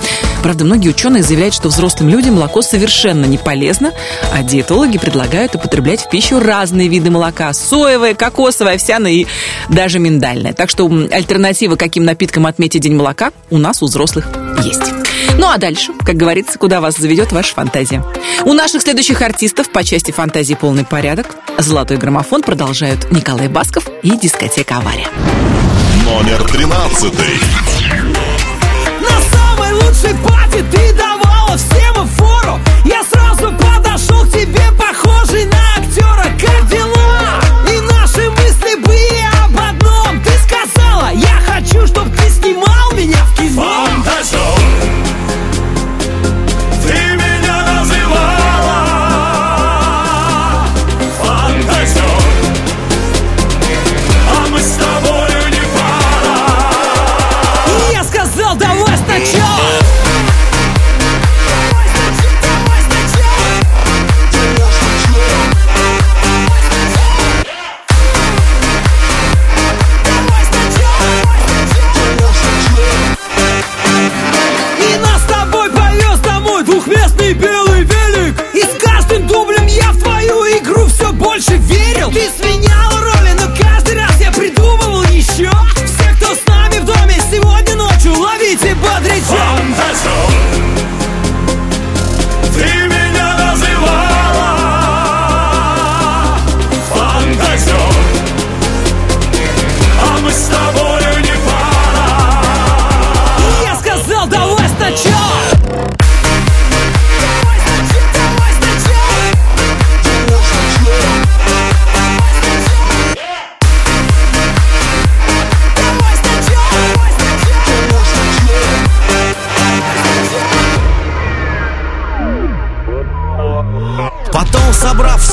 Правда, 0.44 0.66
многие 0.66 0.90
ученые 0.90 1.24
заявляют, 1.24 1.54
что 1.54 1.70
взрослым 1.70 2.10
людям 2.10 2.36
молоко 2.36 2.62
совершенно 2.62 3.26
не 3.26 3.38
полезно, 3.38 3.92
а 4.34 4.42
диетологи 4.42 4.98
предлагают 4.98 5.29
употреблять 5.56 6.02
в 6.02 6.10
пищу 6.10 6.40
разные 6.40 6.88
виды 6.88 7.12
молока. 7.12 7.54
Соевое, 7.54 8.16
кокосовое, 8.16 8.76
овсяное 8.76 9.12
и 9.12 9.28
даже 9.70 10.00
миндальное. 10.00 10.54
Так 10.54 10.70
что 10.70 10.86
альтернатива 11.12 11.76
каким 11.76 12.04
напиткам 12.04 12.46
отметить 12.46 12.82
День 12.82 12.96
молока 12.96 13.32
у 13.50 13.58
нас, 13.58 13.82
у 13.82 13.86
взрослых, 13.86 14.28
есть. 14.64 14.92
Ну 15.38 15.48
а 15.50 15.58
дальше, 15.58 15.94
как 16.06 16.16
говорится, 16.16 16.58
куда 16.58 16.82
вас 16.82 16.98
заведет 16.98 17.32
ваша 17.32 17.54
фантазия. 17.54 18.04
У 18.44 18.54
наших 18.54 18.82
следующих 18.82 19.22
артистов 19.22 19.72
по 19.72 19.84
части 19.84 20.12
фантазии 20.12 20.56
полный 20.56 20.86
порядок. 20.86 21.28
Золотой 21.58 21.98
граммофон 21.98 22.42
продолжают 22.42 23.12
Николай 23.12 23.48
Басков 23.48 23.88
и 24.02 24.18
дискотека 24.18 24.78
«Авария». 24.78 25.08
Номер 26.06 26.44
тринадцатый. 26.50 27.40
На 29.00 29.22
самой 29.32 29.74
лучшей 29.74 30.16
пати 30.24 30.64
ты 30.72 30.94
давала 30.94 31.56
всем 31.56 32.08
фору 32.08 32.60
Я 32.86 33.04
сразу 33.04 33.54
подошел 33.54 34.26
к 34.26 34.32
тебе, 34.32 34.69
похожий 35.10 35.46
на 35.46 35.58
актера 35.78 36.26
Как 36.40 36.68
дела? 36.68 37.42
И 37.68 37.80
наши 37.82 38.30
мысли 38.32 38.76
были 38.84 39.22
об 39.44 39.58
одном 39.58 40.22
Ты 40.24 40.32
сказала, 40.40 41.12
я 41.14 41.40
хочу, 41.46 41.86
чтоб 41.88 42.06
ты 42.16 42.30
снимал 42.30 42.92
меня 42.94 43.18
в 43.26 43.38
кино 43.38 43.89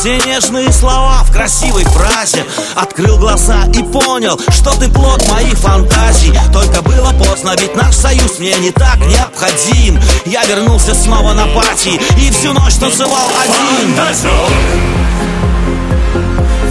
все 0.07 0.19
нежные 0.19 0.73
слова 0.73 1.25
в 1.25 1.33
красивой 1.33 1.83
фразе. 1.83 2.45
Открыл 2.77 3.19
глаза 3.19 3.65
и 3.75 3.83
понял, 3.83 4.39
что 4.51 4.71
ты 4.79 4.89
плод 4.89 5.29
моих 5.33 5.59
фантазий. 5.59 6.33
Только 6.53 6.81
было 6.81 7.11
поздно, 7.13 7.57
ведь 7.59 7.75
наш 7.75 7.97
союз 7.97 8.39
мне 8.39 8.55
не 8.59 8.71
так 8.71 8.99
необходим. 8.99 10.01
Я 10.25 10.45
вернулся 10.45 10.95
снова 10.95 11.33
на 11.33 11.49
пати 11.49 12.01
и 12.21 12.31
всю 12.31 12.53
ночь 12.53 12.75
танцевал 12.75 13.29
один. 13.43 13.97
Фантазер, 13.97 14.31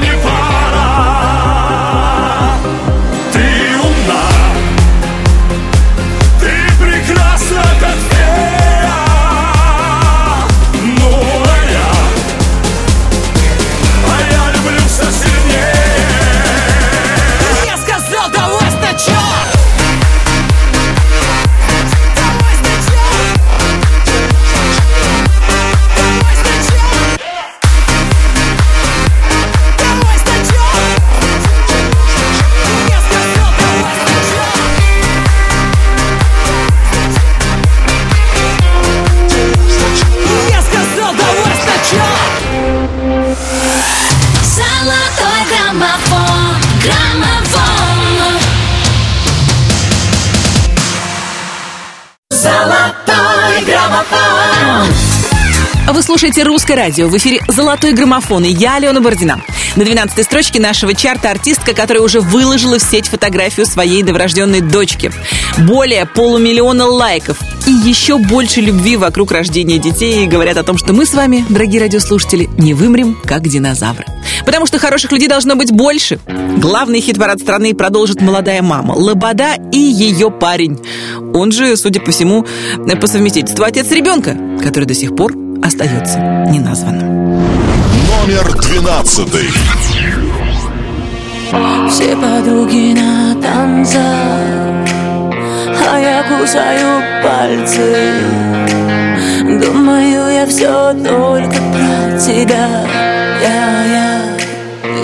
слушаете 56.17 56.43
«Русское 56.43 56.75
радио». 56.75 57.09
В 57.09 57.17
эфире 57.17 57.41
«Золотой 57.49 57.91
граммофон» 57.91 58.45
и 58.45 58.49
я, 58.49 58.75
Алена 58.77 59.01
Бородина. 59.01 59.41
На 59.75 59.81
12-й 59.81 60.23
строчке 60.23 60.61
нашего 60.61 60.93
чарта 60.93 61.29
артистка, 61.29 61.73
которая 61.73 62.01
уже 62.01 62.21
выложила 62.21 62.79
в 62.79 62.81
сеть 62.81 63.07
фотографию 63.07 63.65
своей 63.65 64.01
новорожденной 64.01 64.61
дочки. 64.61 65.11
Более 65.57 66.05
полумиллиона 66.05 66.85
лайков 66.85 67.37
и 67.67 67.71
еще 67.71 68.17
больше 68.17 68.61
любви 68.61 68.95
вокруг 68.95 69.33
рождения 69.33 69.77
детей 69.77 70.23
и 70.23 70.27
говорят 70.27 70.55
о 70.55 70.63
том, 70.63 70.77
что 70.77 70.93
мы 70.93 71.05
с 71.05 71.13
вами, 71.13 71.43
дорогие 71.49 71.81
радиослушатели, 71.81 72.49
не 72.57 72.73
вымрем, 72.73 73.19
как 73.25 73.45
динозавры. 73.49 74.05
Потому 74.45 74.67
что 74.67 74.79
хороших 74.79 75.11
людей 75.11 75.27
должно 75.27 75.57
быть 75.57 75.73
больше. 75.73 76.19
Главный 76.59 77.01
хит-парад 77.01 77.41
страны 77.41 77.75
продолжит 77.75 78.21
молодая 78.21 78.61
мама 78.61 78.93
Лобода 78.93 79.55
и 79.73 79.79
ее 79.79 80.31
парень. 80.31 80.79
Он 81.33 81.51
же, 81.51 81.75
судя 81.75 81.99
по 81.99 82.11
всему, 82.11 82.45
по 83.01 83.07
совместительству 83.07 83.65
отец 83.65 83.91
ребенка, 83.91 84.37
который 84.63 84.85
до 84.85 84.93
сих 84.93 85.13
пор 85.13 85.44
остается 85.63 86.19
неназванным. 86.19 87.39
Номер 88.25 88.53
двенадцатый. 88.61 89.49
Все 91.89 92.15
подруги 92.15 92.93
на 92.93 93.35
танцах 93.41 94.01
А 95.87 95.99
я 95.99 96.23
кусаю 96.23 97.01
пальцы. 97.23 98.13
Думаю, 99.43 100.33
я 100.33 100.45
все 100.47 100.93
только 100.93 101.61
про 101.71 102.17
тебя. 102.17 102.67
Я, 103.41 103.85
я, 103.85 104.21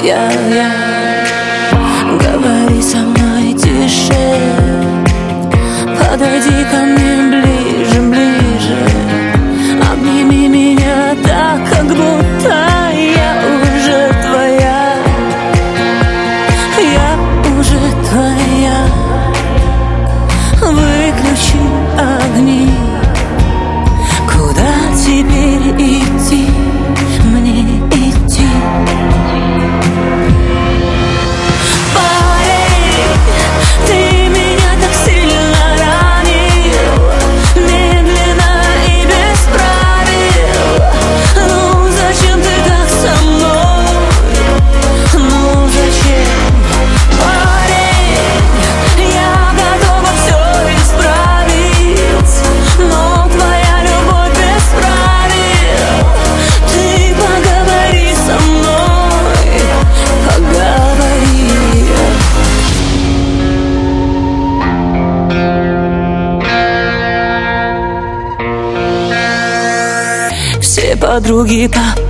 я, 0.03 0.31
я. 0.53 0.71
Говори 2.19 2.81
со 2.81 2.97
мной 2.97 3.53
тише. 3.53 4.35
Подойди 5.85 6.65
ко 6.71 6.77
мне 6.77 7.29
ближе, 7.29 8.01
ближе 8.01 9.20
kalbimi 10.31 10.80
подруги 71.11 71.67
по 71.67 72.00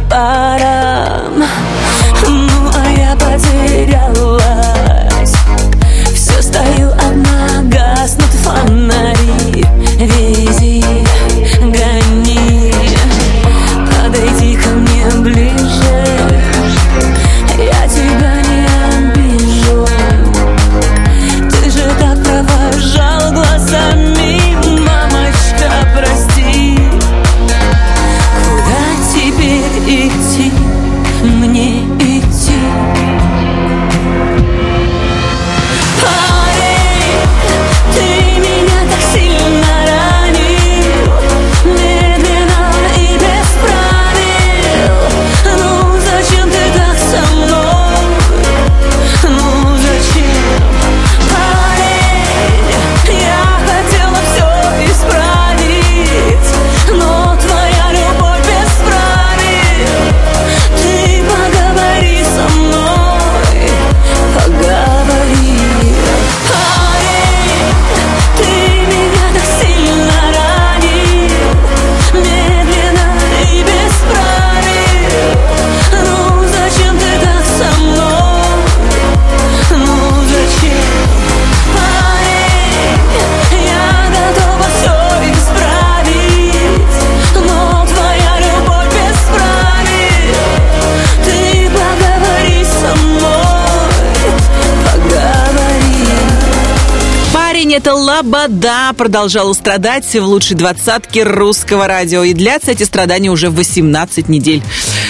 это 97.82 97.96
Лобода 97.96 98.94
продолжала 98.96 99.54
страдать 99.54 100.06
в 100.06 100.24
лучшей 100.24 100.56
двадцатке 100.56 101.24
русского 101.24 101.88
радио. 101.88 102.24
И 102.24 102.34
длятся 102.34 102.70
эти 102.70 102.84
страдания 102.84 103.32
уже 103.32 103.50
18 103.50 104.30
недель. 104.30 104.62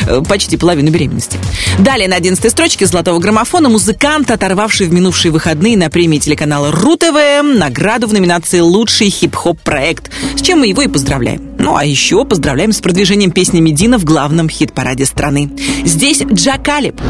Э, 0.08 0.22
Почти 0.22 0.56
половину 0.56 0.90
беременности. 0.90 1.38
Далее 1.80 2.08
на 2.08 2.16
11 2.16 2.50
строчке 2.50 2.86
золотого 2.86 3.20
граммофона 3.20 3.68
музыкант, 3.68 4.32
оторвавший 4.32 4.88
в 4.88 4.94
минувшие 4.94 5.34
выходные 5.34 5.76
на 5.76 5.90
премии 5.90 6.20
телеканала 6.20 6.72
РУ-ТВ 6.72 7.44
награду 7.44 8.08
в 8.08 8.14
номинации 8.14 8.62
«Лучший 8.62 9.10
хип-хоп 9.10 9.60
проект», 9.60 10.10
с 10.38 10.42
чем 10.42 10.60
мы 10.60 10.68
его 10.68 10.82
и 10.82 10.88
поздравляем. 10.88 11.42
Ну 11.60 11.76
а 11.76 11.84
еще 11.84 12.24
поздравляем 12.24 12.72
с 12.72 12.80
продвижением 12.80 13.32
песни 13.32 13.60
Медина 13.60 13.98
в 13.98 14.06
главном 14.06 14.48
хит-параде 14.48 15.06
страны. 15.06 15.52
Здесь 15.84 16.22
Джакалип. 16.22 17.02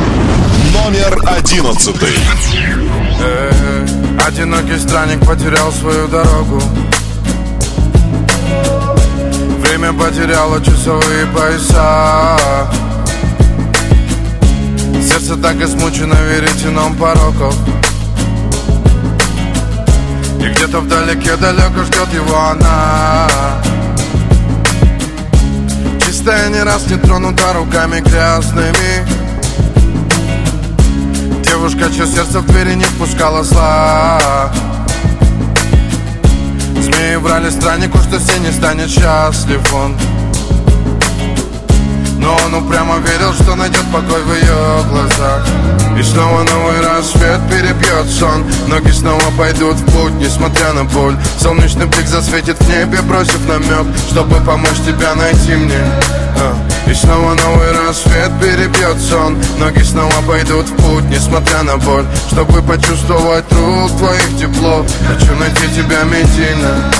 Номер 0.73 1.21
одиннадцатый. 1.27 2.09
Одинокий 4.33 4.79
странник 4.79 5.19
потерял 5.27 5.73
свою 5.73 6.07
дорогу. 6.07 6.61
Время 9.59 9.91
потеряло 9.91 10.63
часовые 10.63 11.25
пояса. 11.27 12.37
Сердце 15.05 15.35
так 15.35 15.55
измучено 15.61 16.13
веретеном 16.13 16.95
пороков. 16.95 17.53
И 20.39 20.47
где-то 20.47 20.79
вдалеке 20.79 21.35
далеко 21.35 21.83
ждет 21.83 22.13
его 22.13 22.39
она. 22.39 23.27
Чистая 26.05 26.47
не 26.49 26.63
раз 26.63 26.87
не 26.87 26.95
тронута 26.95 27.51
руками 27.51 27.99
грязными 27.99 29.20
Девушка, 31.71 31.95
чье 31.95 32.05
сердце 32.05 32.39
в 32.39 32.45
двери 32.47 32.73
не 32.73 32.83
впускала 32.83 33.43
зла. 33.43 34.51
Змеи 36.79 37.15
врали 37.15 37.49
страннику, 37.49 37.97
что 37.99 38.19
все 38.19 38.39
не 38.39 38.51
станет 38.51 38.89
счастлив 38.89 39.61
он. 39.73 39.95
Но 42.17 42.37
он 42.45 42.55
упрямо 42.55 42.97
верил, 42.97 43.33
что 43.33 43.55
найдет 43.55 43.85
покой 43.93 44.21
в 44.21 44.33
ее 44.33 44.83
глазах. 44.89 45.45
И 45.97 46.03
снова 46.03 46.43
новый 46.43 46.81
рассвет 46.81 47.39
перебьет 47.49 48.09
сон. 48.09 48.43
Ноги 48.67 48.91
снова 48.91 49.23
пойдут 49.37 49.75
в 49.75 49.85
путь, 49.91 50.13
несмотря 50.13 50.73
на 50.73 50.83
боль. 50.83 51.15
Солнечный 51.39 51.85
блик 51.85 52.07
засветит 52.07 52.57
в 52.59 52.69
небе, 52.69 53.01
бросив 53.01 53.47
намек 53.47 53.87
Чтобы 54.09 54.37
помочь 54.41 54.81
тебя 54.85 55.15
найти 55.15 55.55
мне. 55.55 55.79
А. 56.37 56.70
И 56.91 56.93
снова 56.93 57.33
новый 57.35 57.71
рассвет 57.71 58.29
перебьет 58.41 58.99
сон. 58.99 59.37
Ноги 59.57 59.81
снова 59.81 60.11
пойдут 60.27 60.67
в 60.67 60.75
путь, 60.75 61.05
несмотря 61.05 61.63
на 61.63 61.77
боль. 61.77 62.05
Чтобы 62.29 62.61
почувствовать 62.61 63.45
рук 63.49 63.97
твоих 63.97 64.37
тепло 64.37 64.85
Хочу 65.07 65.33
найти 65.35 65.73
тебя, 65.73 66.03
Медина 66.03 66.91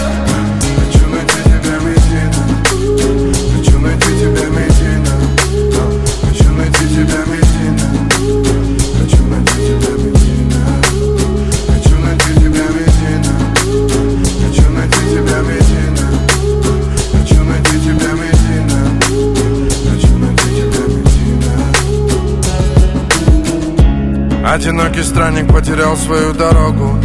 Одинокий 24.51 25.01
странник 25.01 25.47
потерял 25.47 25.95
свою 25.95 26.33
дорогу. 26.33 26.99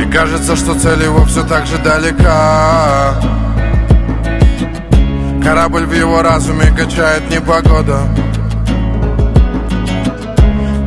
И 0.00 0.04
кажется, 0.10 0.56
что 0.56 0.74
цель 0.74 1.04
его 1.04 1.24
все 1.26 1.44
так 1.44 1.64
же 1.64 1.78
далека. 1.78 3.14
Корабль 5.44 5.86
в 5.86 5.92
его 5.92 6.22
разуме 6.22 6.74
качает 6.76 7.30
непогода. 7.30 8.00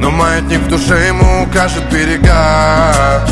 Но 0.01 0.11
маятник 0.11 0.59
в 0.63 0.67
душе 0.67 1.07
ему 1.07 1.43
укажет 1.43 1.83
берега. 1.89 3.25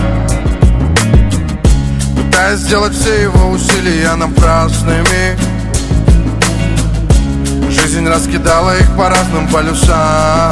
Пытаясь 2.16 2.60
сделать 2.60 2.94
все 2.94 3.24
его 3.24 3.50
усилия 3.50 4.16
напрасными 4.16 5.38
Жизнь 7.96 8.10
раскидала 8.10 8.78
их 8.78 8.98
по 8.98 9.10
разным 9.10 9.48
полюсам. 9.48 10.52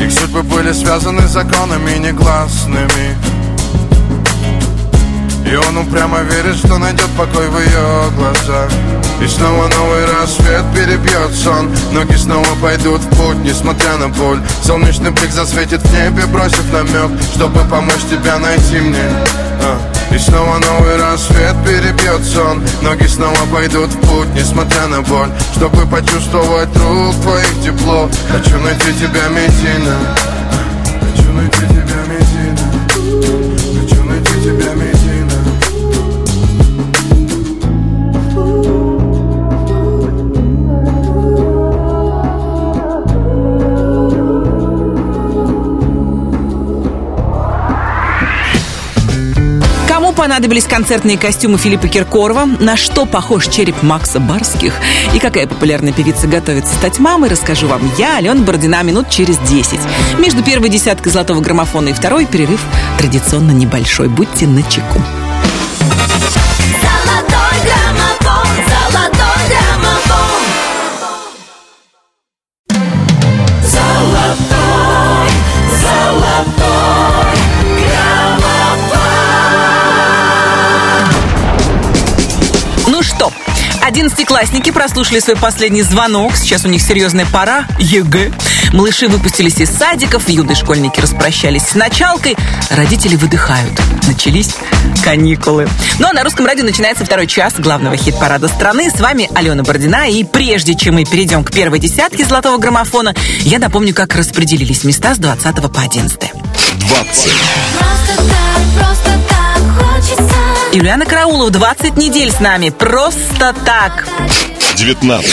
Их 0.00 0.10
судьбы 0.10 0.42
были 0.44 0.72
связаны 0.72 1.28
законами 1.28 1.98
негласными. 1.98 3.14
И 5.46 5.54
он 5.56 5.76
упрямо 5.76 6.20
верит, 6.20 6.56
что 6.56 6.78
найдет 6.78 7.08
покой 7.18 7.48
в 7.48 7.58
ее 7.58 8.10
глазах. 8.16 8.70
И 9.22 9.26
снова 9.26 9.68
новый 9.68 10.06
рассвет 10.06 10.64
перебьет 10.74 11.34
сон. 11.34 11.70
Ноги 11.92 12.16
снова 12.16 12.48
пойдут 12.62 13.02
в 13.02 13.08
путь, 13.10 13.44
несмотря 13.44 13.98
на 13.98 14.08
боль. 14.08 14.40
Солнечный 14.62 15.10
блик 15.10 15.32
засветит 15.32 15.82
в 15.82 15.92
небе, 15.92 16.24
бросив 16.24 16.64
намек 16.72 17.10
Чтобы 17.34 17.60
помочь 17.64 18.06
тебя 18.10 18.38
найти 18.38 18.78
мне. 18.80 19.04
А. 19.62 19.87
И 20.18 20.20
снова 20.20 20.58
новый 20.58 20.96
рассвет 20.96 21.54
перебьет 21.64 22.24
сон 22.24 22.60
Ноги 22.82 23.06
снова 23.06 23.38
пойдут 23.52 23.88
в 23.90 24.00
путь, 24.00 24.26
несмотря 24.34 24.88
на 24.88 25.00
боль. 25.02 25.30
Чтобы 25.54 25.86
почувствовать 25.86 26.68
рук 26.76 27.14
твоих 27.22 27.62
тепло 27.64 28.10
Хочу 28.28 28.58
найти 28.58 28.92
тебя, 28.94 29.28
Медина 29.28 30.37
понадобились 50.28 50.64
концертные 50.64 51.16
костюмы 51.16 51.56
Филиппа 51.56 51.88
Киркорова, 51.88 52.44
на 52.44 52.76
что 52.76 53.06
похож 53.06 53.48
череп 53.48 53.82
Макса 53.82 54.20
Барских 54.20 54.74
и 55.14 55.18
какая 55.18 55.46
популярная 55.46 55.94
певица 55.94 56.26
готовится 56.26 56.74
стать 56.74 56.98
мамой, 56.98 57.30
расскажу 57.30 57.66
вам 57.66 57.80
я, 57.96 58.18
Алена 58.18 58.42
Бородина, 58.42 58.82
минут 58.82 59.08
через 59.08 59.38
10. 59.38 59.80
Между 60.18 60.42
первой 60.44 60.68
десяткой 60.68 61.12
золотого 61.12 61.40
граммофона 61.40 61.88
и 61.88 61.92
второй 61.94 62.26
перерыв 62.26 62.60
традиционно 62.98 63.52
небольшой. 63.52 64.08
Будьте 64.08 64.46
начеку. 64.46 65.00
Золотой 65.00 65.27
одиннадцатиклассники 83.98 84.70
прослушали 84.70 85.18
свой 85.18 85.34
последний 85.34 85.82
звонок. 85.82 86.36
Сейчас 86.36 86.64
у 86.64 86.68
них 86.68 86.80
серьезная 86.80 87.26
пора. 87.26 87.66
ЕГЭ. 87.80 88.30
Малыши 88.72 89.08
выпустились 89.08 89.58
из 89.58 89.70
садиков, 89.70 90.28
юные 90.28 90.54
школьники 90.54 91.00
распрощались 91.00 91.62
с 91.62 91.74
началкой. 91.74 92.36
Родители 92.70 93.16
выдыхают. 93.16 93.72
Начались 94.06 94.54
каникулы. 95.02 95.68
Ну 95.98 96.06
а 96.06 96.12
на 96.12 96.22
русском 96.22 96.46
радио 96.46 96.62
начинается 96.64 97.04
второй 97.04 97.26
час 97.26 97.54
главного 97.58 97.96
хит-парада 97.96 98.46
страны. 98.46 98.88
С 98.88 99.00
вами 99.00 99.28
Алена 99.34 99.64
Бородина. 99.64 100.08
И 100.08 100.22
прежде 100.22 100.76
чем 100.76 100.94
мы 100.94 101.04
перейдем 101.04 101.42
к 101.42 101.50
первой 101.50 101.80
десятке 101.80 102.24
золотого 102.24 102.58
граммофона, 102.58 103.16
я 103.40 103.58
напомню, 103.58 103.94
как 103.94 104.14
распределились 104.14 104.84
места 104.84 105.16
с 105.16 105.18
20 105.18 105.56
по 105.72 105.80
11. 105.80 106.20
20. 106.20 106.32
Просто 106.78 108.16
так, 108.16 108.62
просто 108.76 109.10
так. 109.27 109.27
Юлиана 110.78 111.04
Караулова 111.06 111.50
20 111.50 111.96
недель 111.96 112.30
с 112.30 112.38
нами. 112.38 112.70
Просто 112.70 113.52
так. 113.64 114.06
19. 114.76 115.28
В 115.28 115.32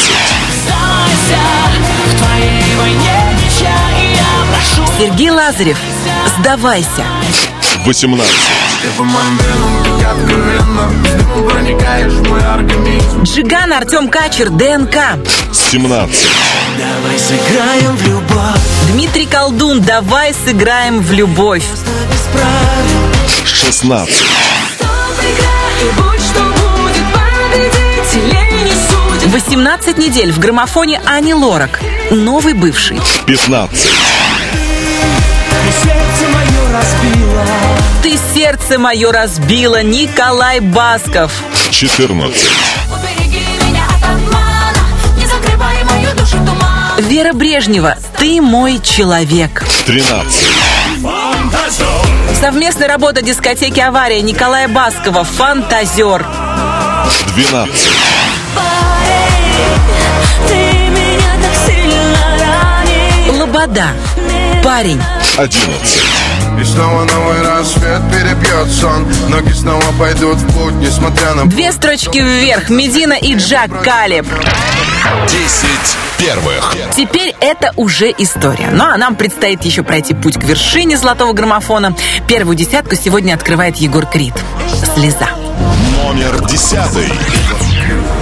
твоей 2.17 2.75
войне 2.75 3.13
ничья, 3.35 3.77
и 4.01 4.15
я 4.15 4.25
прошу 4.49 4.81
Сергей 4.97 5.29
Лазарев. 5.29 5.77
Сдавайся. 6.39 7.05
18. 7.85 8.33
Ты 8.81 8.87
по 8.97 9.03
моим 9.03 9.37
венам 9.37 9.83
так 10.01 10.17
откровенно 10.17 10.91
С 11.05 11.09
дымом 11.13 11.47
проникаешь 11.47 12.13
в 12.13 12.27
мой 12.27 12.43
организм 12.43 13.21
Джиган 13.21 13.71
Артем 13.71 14.09
Качер. 14.09 14.49
ДНК. 14.49 14.97
17. 15.53 16.27
Давай 16.79 17.19
сыграем 17.19 17.95
в 17.95 18.01
любовь 18.07 18.61
Дмитрий 18.91 19.27
Колдун. 19.27 19.81
Давай 19.81 20.33
сыграем 20.33 21.01
в 21.01 21.11
любовь. 21.11 21.65
без 22.09 22.21
правил 22.33 23.13
16. 23.45 24.23
И 25.82 25.91
будь 25.97 26.21
что 26.21 26.41
будет, 26.43 27.05
победителей 27.51 28.63
не 28.63 28.71
судят 28.71 29.34
18 29.34 29.97
недель 29.97 30.32
в 30.32 30.39
граммофоне 30.39 31.01
Ани 31.05 31.34
Лорак. 31.34 31.80
Новый 32.11 32.53
бывший. 32.53 32.99
15. 33.26 33.78
И 35.65 35.71
сердце 35.84 36.28
мое 36.34 36.71
разбило 36.71 37.45
Ты 38.03 38.19
сердце 38.34 38.80
мое 38.80 39.11
разбила. 39.11 39.84
Николай 39.84 40.59
Басков. 40.59 41.32
14. 41.71 42.49
Убереги 42.91 43.45
меня 43.67 43.84
от 43.86 44.03
обмана, 44.03 45.17
не 45.17 45.26
закрывай 45.26 45.84
мою 45.84 46.15
душу 46.15 46.38
в 46.38 46.45
туман. 46.45 46.99
Вера 46.99 47.34
Брежнева. 47.34 47.97
Ты 48.17 48.41
мой 48.41 48.80
человек. 48.80 49.63
13. 49.86 50.55
Совместная 52.39 52.88
работа 52.88 53.21
дискотеки 53.21 53.79
«Авария» 53.79 54.21
Николая 54.21 54.67
Баскова. 54.67 55.23
Фантазер. 55.23 56.25
12. 57.36 57.73
Ты 60.47 60.53
меня 60.53 61.33
так 61.41 61.55
сильно 61.65 62.15
ранил. 62.39 63.39
Лобода. 63.39 63.88
Парень. 64.63 65.01
11. 65.38 66.03
И 66.59 66.63
снова 66.63 67.03
новый 67.03 67.41
рассвет 67.41 68.01
перебьет 68.11 68.71
сон 68.71 69.05
Ноги 69.29 69.51
снова 69.51 69.83
пойдут 69.99 70.38
в 70.38 70.53
путь, 70.53 70.73
несмотря 70.75 71.33
на 71.33 71.45
Две 71.45 71.71
строчки 71.71 72.19
вверх. 72.19 72.69
Медина 72.69 73.13
и 73.13 73.36
Джак 73.36 73.83
Калиб. 73.83 74.25
10 75.28 75.70
первых. 76.18 76.76
Теперь 76.95 77.36
это 77.39 77.74
уже 77.76 78.14
история. 78.18 78.70
Ну 78.72 78.84
а 78.86 78.97
нам 78.97 79.16
предстоит 79.16 79.64
еще 79.64 79.84
пройти 79.84 80.14
путь 80.14 80.36
к 80.36 80.43
вершине 80.43 80.97
золотого 80.97 81.34
граммофона. 81.34 81.95
Первую 82.28 82.56
десятку 82.56 82.95
сегодня 82.95 83.34
открывает 83.34 83.78
Егор 83.78 84.06
Крид. 84.06 84.34
Слеза. 84.95 85.30
Номер 85.97 86.45
10. 86.45 86.78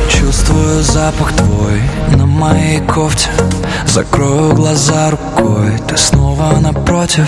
Чувствую 0.09 0.83
запах 0.83 1.33
твой 1.33 1.81
на 2.15 2.25
моей 2.25 2.79
кофте 2.81 3.29
Закрою 3.87 4.53
глаза 4.53 5.11
рукой, 5.11 5.77
ты 5.87 5.97
снова 5.97 6.57
напротив 6.59 7.27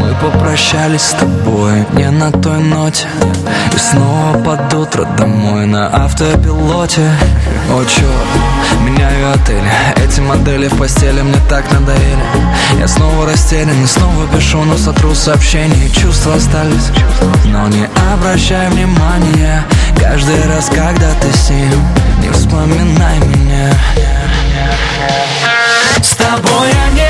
Мы 0.00 0.14
попрощались 0.14 1.02
с 1.02 1.12
тобой 1.12 1.84
не 1.92 2.10
на 2.10 2.30
той 2.30 2.58
ноте. 2.58 3.06
И 3.74 3.78
снова 3.78 4.38
под 4.42 4.74
утро 4.74 5.04
домой 5.18 5.66
на 5.66 5.86
автопилоте. 6.04 7.10
О, 7.70 7.84
черт, 7.84 8.82
меняю 8.82 9.32
отель. 9.32 9.62
Эти 9.96 10.20
модели 10.20 10.68
в 10.68 10.76
постели 10.78 11.20
мне 11.22 11.38
так 11.48 11.70
надоели. 11.72 12.24
Я 12.78 12.88
снова 12.88 13.26
растерян 13.26 13.82
и 13.82 13.86
снова 13.86 14.26
пишу, 14.34 14.62
но 14.64 14.76
сотру 14.76 15.14
сообщения. 15.14 15.88
Чувства 15.90 16.34
остались, 16.34 16.90
но 17.44 17.68
не 17.68 17.88
обращай 18.12 18.68
внимания. 18.70 19.64
Каждый 19.98 20.46
раз, 20.46 20.66
когда 20.66 21.10
ты 21.20 21.32
с 21.32 21.50
ним 21.50 21.82
Не 22.22 22.30
вспоминай 22.30 23.18
меня. 23.18 23.72
С 26.02 26.10
тобой 26.16 26.68
я 26.68 26.90
не 26.92 27.05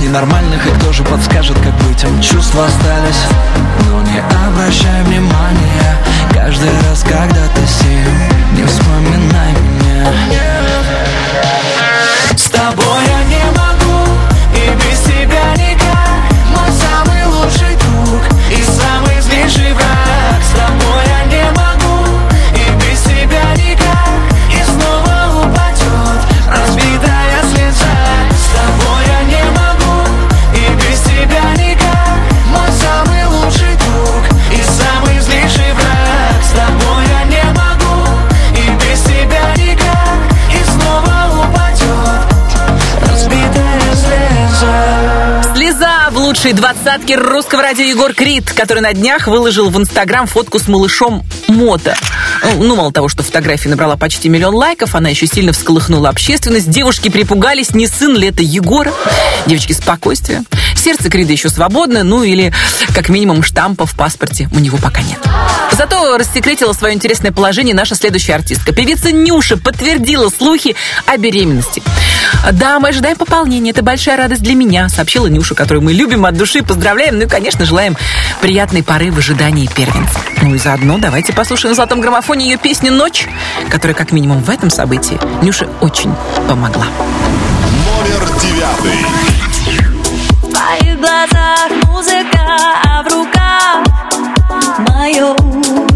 ненормальных, 0.00 0.66
и 0.66 0.70
кто 0.70 0.92
же 0.92 1.04
подскажет, 1.04 1.56
как 1.60 1.74
быть. 1.86 2.02
Им 2.02 2.20
Чувства 2.20 2.66
остались, 2.66 3.22
но 3.86 4.02
не 4.02 4.18
обращай 4.48 5.02
внимания. 5.04 5.96
Каждый 6.32 6.70
раз, 6.88 7.02
когда 7.02 7.46
ты 7.54 7.66
с 7.66 7.82
не 8.56 8.64
вспоминай 8.64 9.52
меня. 9.52 10.12
С 12.36 12.50
тобой 12.50 13.04
я 13.06 13.19
лучшей 46.40 46.54
двадцатке 46.54 47.16
русского 47.16 47.60
радио 47.60 47.84
Егор 47.84 48.14
Крид, 48.14 48.50
который 48.52 48.80
на 48.80 48.94
днях 48.94 49.26
выложил 49.26 49.68
в 49.68 49.76
Инстаграм 49.76 50.26
фотку 50.26 50.58
с 50.58 50.68
малышом 50.68 51.22
Мото. 51.48 51.94
Ну, 52.56 52.76
мало 52.76 52.90
того, 52.92 53.10
что 53.10 53.22
фотография 53.22 53.68
набрала 53.68 53.98
почти 53.98 54.30
миллион 54.30 54.54
лайков, 54.54 54.94
она 54.94 55.10
еще 55.10 55.26
сильно 55.26 55.52
всколыхнула 55.52 56.08
общественность. 56.08 56.70
Девушки 56.70 57.10
припугались, 57.10 57.74
не 57.74 57.86
сын 57.86 58.16
ли 58.16 58.28
это 58.28 58.42
Егора. 58.42 58.90
Девочки, 59.44 59.74
спокойствие. 59.74 60.44
Сердце 60.74 61.10
Крида 61.10 61.32
еще 61.32 61.50
свободно, 61.50 62.04
ну 62.04 62.22
или 62.22 62.54
как 62.94 63.10
минимум 63.10 63.42
штампа 63.42 63.84
в 63.84 63.94
паспорте 63.94 64.48
у 64.54 64.60
него 64.60 64.78
пока 64.78 65.02
нет. 65.02 65.18
Зато 65.76 66.16
рассекретила 66.16 66.72
свое 66.72 66.94
интересное 66.94 67.32
положение 67.32 67.74
наша 67.74 67.94
следующая 67.94 68.34
артистка. 68.34 68.72
Певица 68.72 69.12
Нюша 69.12 69.58
подтвердила 69.58 70.30
слухи 70.30 70.74
о 71.04 71.18
беременности. 71.18 71.82
Да, 72.52 72.80
мы 72.80 72.88
ожидаем 72.88 73.16
пополнения, 73.16 73.72
это 73.72 73.82
большая 73.82 74.16
радость 74.16 74.42
для 74.42 74.54
меня, 74.54 74.88
сообщила 74.88 75.26
Нюша, 75.26 75.54
которую 75.54 75.82
мы 75.84 75.92
любим 75.92 76.24
от 76.30 76.36
души, 76.36 76.62
поздравляем, 76.62 77.18
ну 77.18 77.24
и, 77.24 77.26
конечно, 77.26 77.64
желаем 77.64 77.96
приятной 78.40 78.82
поры 78.82 79.10
в 79.10 79.18
ожидании 79.18 79.66
первенца. 79.66 80.18
Ну 80.40 80.54
и 80.54 80.58
заодно 80.58 80.96
давайте 80.98 81.32
послушаем 81.32 81.72
на 81.72 81.76
золотом 81.76 82.00
граммофоне 82.00 82.46
ее 82.46 82.56
песню 82.56 82.92
«Ночь», 82.92 83.28
которая, 83.68 83.94
как 83.94 84.12
минимум, 84.12 84.42
в 84.42 84.48
этом 84.48 84.70
событии 84.70 85.18
Нюше 85.42 85.68
очень 85.80 86.14
помогла. 86.48 86.86
Номер 87.86 88.26
девятый. 88.40 89.06
В 90.42 90.50
твоих 90.50 90.98
глазах 90.98 91.70
музыка, 91.86 92.38
а 92.84 93.02
в 93.02 93.12
руках 93.12 93.84
мое 94.88 95.36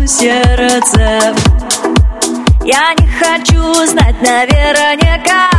сердце. 0.06 1.34
Я 2.64 2.94
не 2.98 3.08
хочу 3.18 3.86
знать 3.86 4.20
наверняка, 4.20 5.50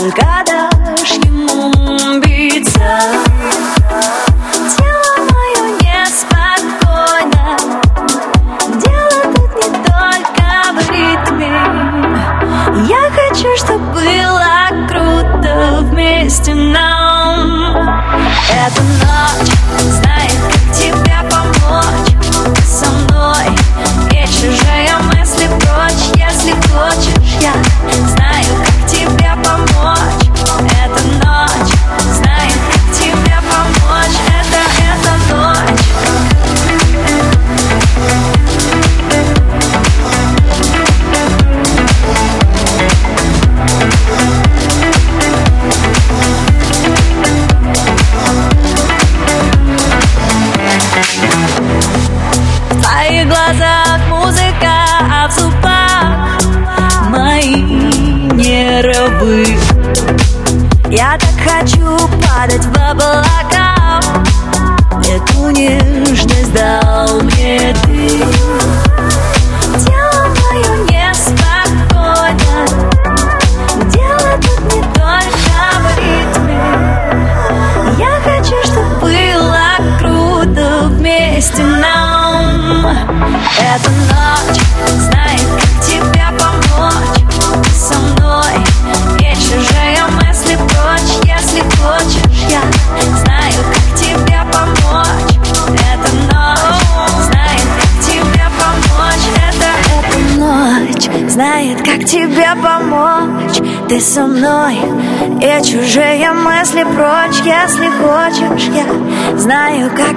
сколько 0.00 0.44
дашь 0.46 1.12
ему 1.24 2.20
биться. 2.20 2.80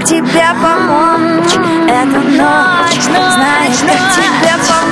Тебе 0.05 0.45
помочь. 0.61 1.53
Эта 1.87 2.19
ночь 2.19 3.03
знает, 3.03 3.73
как 3.79 4.15
тебе 4.15 4.57
помочь. 4.67 4.82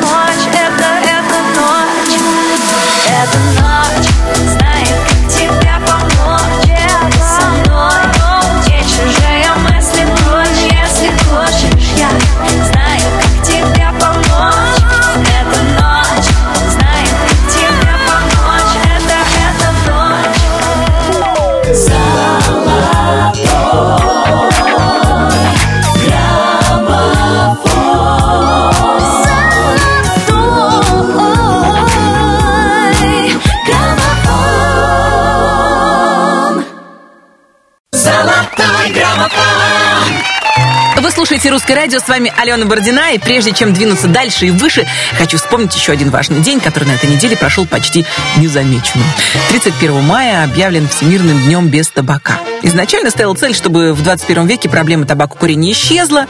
Слушаете 41.21 41.51
«Русское 41.51 41.75
радио», 41.75 41.99
с 41.99 42.07
вами 42.07 42.33
Алена 42.35 42.65
Бородина, 42.65 43.11
и 43.13 43.19
прежде 43.19 43.51
чем 43.51 43.73
двинуться 43.73 44.07
дальше 44.07 44.47
и 44.47 44.49
выше, 44.49 44.87
хочу 45.19 45.37
вспомнить 45.37 45.75
еще 45.75 45.91
один 45.91 46.09
важный 46.09 46.39
день, 46.39 46.59
который 46.59 46.85
на 46.85 46.93
этой 46.93 47.07
неделе 47.07 47.37
прошел 47.37 47.67
почти 47.67 48.07
незамеченным. 48.37 49.05
31 49.49 50.01
мая 50.01 50.43
объявлен 50.43 50.87
Всемирным 50.87 51.39
днем 51.43 51.67
без 51.67 51.89
табака. 51.89 52.39
Изначально 52.63 53.11
стояла 53.11 53.35
цель, 53.35 53.53
чтобы 53.53 53.93
в 53.93 54.01
21 54.01 54.47
веке 54.47 54.67
проблема 54.67 55.05
табакокурения 55.05 55.73
исчезла. 55.73 56.25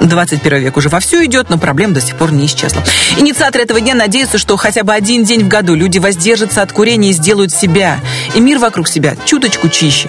21 0.00 0.58
век 0.58 0.76
уже 0.76 0.90
вовсю 0.90 1.24
идет, 1.24 1.48
но 1.48 1.58
проблема 1.58 1.94
до 1.94 2.00
сих 2.02 2.14
пор 2.16 2.30
не 2.30 2.46
исчезла. 2.46 2.84
Инициаторы 3.16 3.64
этого 3.64 3.80
дня 3.80 3.94
надеются, 3.94 4.36
что 4.36 4.56
хотя 4.56 4.84
бы 4.84 4.92
один 4.92 5.24
день 5.24 5.44
в 5.44 5.48
году 5.48 5.74
люди 5.74 5.98
воздержатся 5.98 6.62
от 6.62 6.72
курения 6.72 7.10
и 7.10 7.12
сделают 7.12 7.52
себя 7.52 7.98
и 8.34 8.40
мир 8.40 8.58
вокруг 8.58 8.88
себя 8.88 9.16
чуточку 9.24 9.68
чище. 9.68 10.08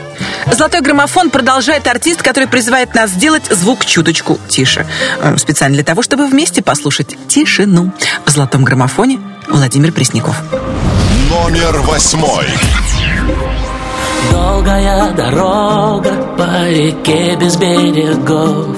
Золотой 0.51 0.81
граммофон 0.81 1.29
продолжает 1.29 1.87
артист, 1.87 2.21
который 2.21 2.47
призывает 2.47 2.93
нас 2.93 3.11
сделать 3.11 3.43
звук 3.49 3.85
чуточку 3.85 4.08
тише. 4.47 4.85
Э, 5.21 5.37
Специально 5.37 5.75
для 5.75 5.83
того, 5.83 6.01
чтобы 6.01 6.27
вместе 6.27 6.61
послушать 6.61 7.15
тишину. 7.27 7.91
В 8.25 8.29
золотом 8.29 8.63
граммофоне 8.63 9.19
Владимир 9.47 9.91
Пресняков. 9.91 10.35
Номер 11.29 11.79
восьмой. 11.81 12.47
Долгая 14.31 15.11
дорога 15.11 16.11
по 16.37 16.67
реке 16.69 17.35
без 17.35 17.55
берегов 17.55 18.77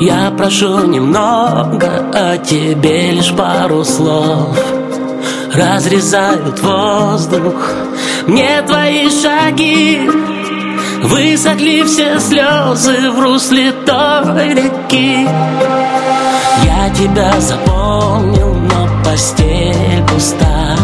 Я 0.00 0.30
прошу 0.36 0.86
немного, 0.86 2.10
а 2.12 2.36
тебе 2.36 3.12
лишь 3.12 3.32
пару 3.32 3.84
слов 3.84 4.58
Разрезают 5.52 6.60
воздух 6.60 7.72
мне 8.26 8.62
твои 8.62 9.10
шаги 9.10 10.08
Высохли 11.04 11.82
все 11.82 12.18
слезы 12.18 13.10
в 13.10 13.20
русле 13.20 13.72
той 13.72 14.54
реки. 14.54 15.28
Я 16.64 16.88
тебя 16.94 17.38
запомнил, 17.40 18.54
но 18.54 18.88
постель 19.04 20.02
пуста. 20.08 20.78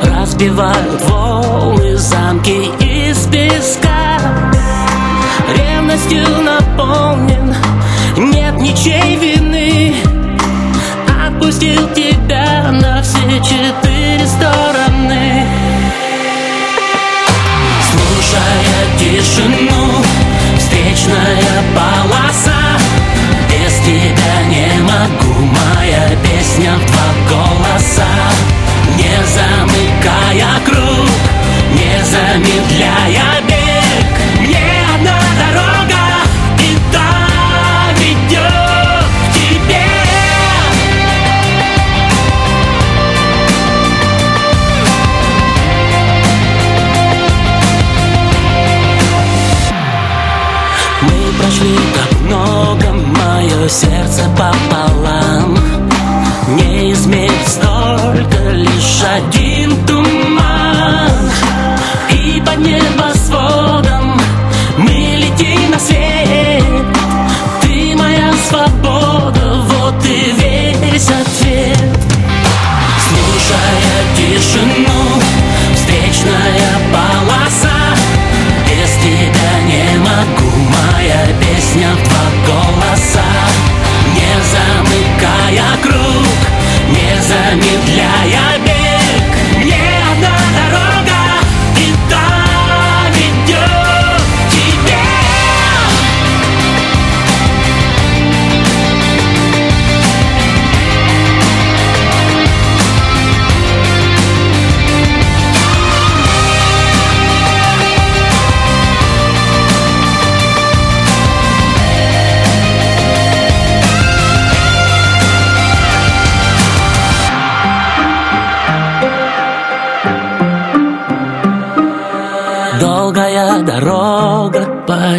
Разбивают 0.00 1.02
волны 1.08 1.96
замки 1.96 2.70
из 2.78 3.26
песка. 3.26 4.20
Ревностью 5.56 6.24
наполнен, 6.44 7.52
нет 8.16 8.54
ничей 8.60 9.16
вины. 9.16 9.96
Отпустил 11.26 11.88
тебя 11.94 12.70
на 12.70 13.02
все 13.02 13.40
четыре 13.40 14.24
стороны 14.24 14.63
Вечная 21.04 21.62
полоса. 21.74 22.78
Без 23.50 23.74
тебя 23.80 24.42
не 24.48 24.80
могу 24.80 25.40
Моя 25.44 26.08
песня 26.22 26.72
в 26.76 26.86
два 26.86 27.08
голоса. 27.28 28.06
Не 28.96 29.26
замыкая 29.26 30.60
круг 30.64 31.10
Не 31.72 32.04
замедляя 32.04 33.42
бег 33.46 33.53
сердце 53.68 54.22
пополам. 54.36 55.58
Не 56.48 56.92
измерить 56.92 57.48
столько, 57.48 58.50
лишь 58.50 59.02
один 59.02 59.43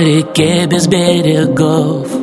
по 0.05 0.07
реке 0.07 0.67
без 0.67 0.87
берегов 0.87 2.07
Слушая 2.07 2.14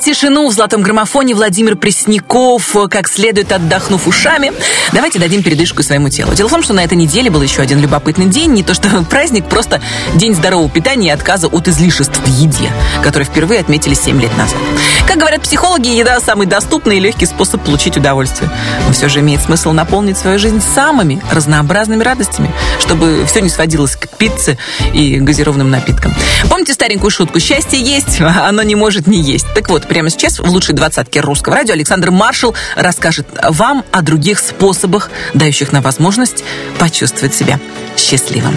тишину 0.00 0.48
в 0.48 0.52
золотом 0.52 0.82
граммофоне 0.82 1.34
Владимир 1.34 1.76
Пресняков, 1.76 2.74
как 2.90 3.08
следует 3.08 3.52
отдохнув 3.52 4.06
ушами, 4.06 4.52
давайте 4.92 5.18
дадим 5.18 5.42
передышку 5.42 5.82
своему 5.82 6.08
телу. 6.08 6.34
Дело 6.34 6.48
в 6.48 6.52
том, 6.52 6.62
что 6.62 6.72
на 6.72 6.82
этой 6.82 6.96
неделе 6.96 7.30
был 7.30 7.42
еще 7.42 7.62
один 7.62 7.80
любопытный 7.80 8.26
день, 8.26 8.52
не 8.52 8.62
то 8.62 8.74
что 8.74 8.88
праздник, 9.10 9.48
просто 9.48 9.80
день 10.14 10.34
здорового 10.34 10.68
питания 10.68 11.08
и 11.08 11.10
отказа 11.10 11.48
от 11.48 11.68
излишеств 11.68 12.18
в 12.18 12.26
еде, 12.26 12.70
который 13.02 13.24
впервые 13.24 13.60
отметили 13.60 13.94
7 13.94 14.20
лет 14.20 14.36
назад. 14.36 14.58
Как 15.06 15.18
говорят 15.18 15.42
психологи, 15.42 15.88
еда 15.88 16.18
самый 16.20 16.46
доступный 16.46 16.96
и 16.96 17.00
легкий 17.00 17.26
способ 17.26 17.62
получить 17.62 17.96
удовольствие. 17.96 18.50
Но 18.86 18.92
все 18.92 19.08
же 19.08 19.20
имеет 19.20 19.42
смысл 19.42 19.72
наполнить 19.72 20.16
свою 20.16 20.38
жизнь 20.38 20.62
самыми 20.74 21.20
разнообразными 21.30 22.02
радостями, 22.02 22.50
чтобы 22.80 23.24
все 23.26 23.40
не 23.40 23.48
сводилось 23.48 23.96
к 23.96 24.08
пицце 24.08 24.56
и 24.94 25.18
газированным 25.18 25.70
напиткам. 25.70 26.14
Помните 26.48 26.72
старенькую 26.72 27.10
шутку 27.10 27.38
«Счастье 27.38 27.80
есть, 27.80 28.20
оно 28.20 28.62
не 28.62 28.74
может 28.74 29.06
не 29.06 29.20
есть». 29.20 29.46
Так 29.54 29.68
вот, 29.68 29.89
прямо 29.90 30.08
сейчас 30.08 30.38
в 30.38 30.46
лучшей 30.48 30.76
двадцатке 30.76 31.18
русского 31.20 31.56
радио 31.56 31.74
Александр 31.74 32.12
Маршал 32.12 32.54
расскажет 32.76 33.26
вам 33.42 33.84
о 33.90 34.02
других 34.02 34.38
способах, 34.38 35.10
дающих 35.34 35.72
нам 35.72 35.82
возможность 35.82 36.44
почувствовать 36.78 37.34
себя 37.34 37.58
счастливым. 37.96 38.56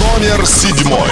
Номер 0.00 0.44
седьмой. 0.44 1.08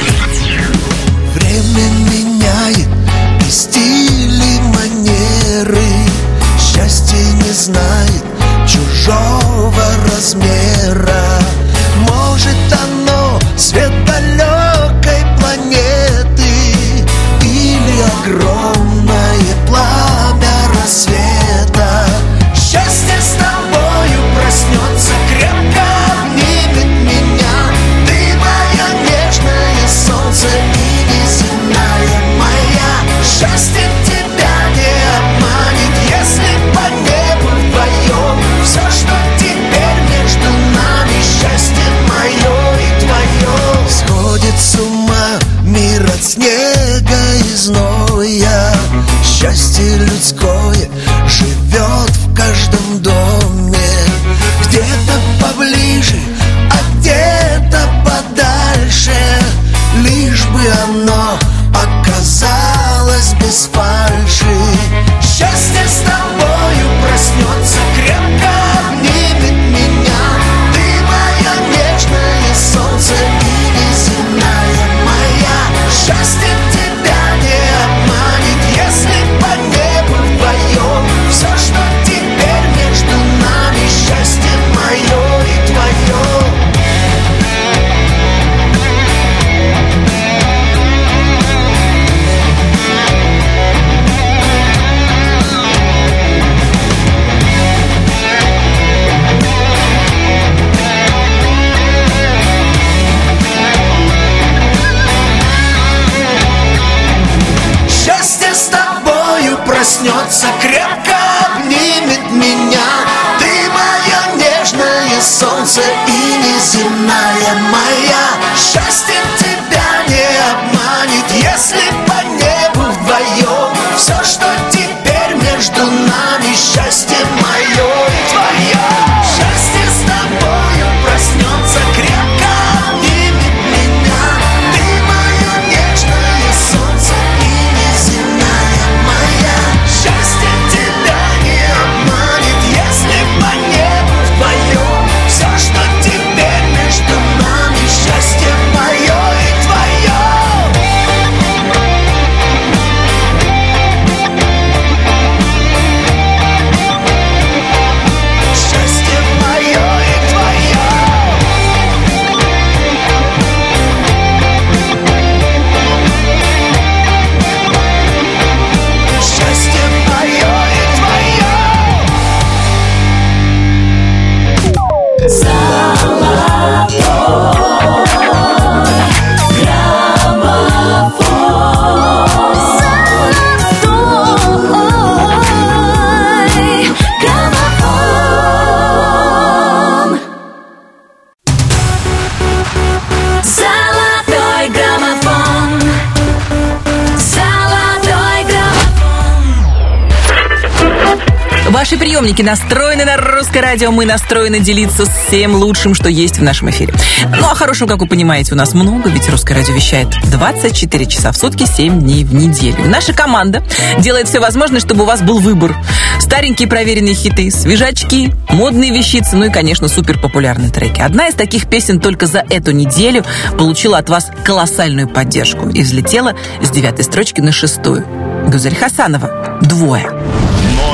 Приемники 202.33 202.49
настроены 202.49 203.05
на 203.05 203.19
русское 203.19 203.61
радио. 203.61 203.91
Мы 203.91 204.07
настроены 204.07 204.59
делиться 204.59 205.05
всем 205.05 205.55
лучшим, 205.55 205.95
что 205.95 206.09
есть 206.09 206.39
в 206.39 206.43
нашем 206.43 206.71
эфире. 206.71 206.95
Ну, 207.39 207.47
а 207.47 207.55
хорошего, 207.55 207.87
как 207.91 207.99
вы 207.99 208.07
понимаете, 208.07 208.55
у 208.55 208.57
нас 208.57 208.73
много, 208.73 209.11
ведь 209.11 209.29
русское 209.29 209.53
радио 209.53 209.75
вещает 209.75 210.09
24 210.31 211.07
часа 211.07 211.33
в 211.33 211.37
сутки, 211.37 211.67
7 211.67 212.01
дней 212.01 212.25
в 212.25 212.33
неделю. 212.33 212.89
Наша 212.89 213.13
команда 213.13 213.63
делает 213.99 214.29
все 214.29 214.41
возможное, 214.41 214.81
чтобы 214.81 215.03
у 215.03 215.07
вас 215.07 215.21
был 215.21 215.41
выбор. 215.41 215.77
Старенькие 216.21 216.69
проверенные 216.69 217.15
хиты, 217.15 217.51
свежачки, 217.51 218.35
модные 218.49 218.93
вещицы, 218.93 219.37
ну 219.37 219.45
и, 219.45 219.51
конечно, 219.51 219.89
супер 219.89 220.19
популярные 220.19 220.71
треки. 220.71 221.03
Одна 221.03 221.29
из 221.29 221.35
таких 221.35 221.69
песен 221.69 222.01
только 222.01 222.25
за 222.25 222.43
эту 222.49 222.73
неделю 222.73 223.27
получила 223.59 223.99
от 223.99 224.09
вас 224.09 224.31
колоссальную 224.43 225.07
поддержку 225.07 225.69
и 225.69 225.83
взлетела 225.83 226.35
с 226.63 226.71
девятой 226.71 227.05
строчки 227.05 227.43
на 227.43 227.53
шестую. 227.53 228.07
Гузель 228.49 228.75
Хасанова 228.75 229.59
«Двое». 229.61 230.09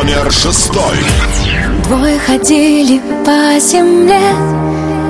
Номер 0.09 0.33
шестой. 0.33 0.97
Двое 1.85 2.19
ходили 2.19 2.99
по 3.27 3.61
земле, 3.61 4.19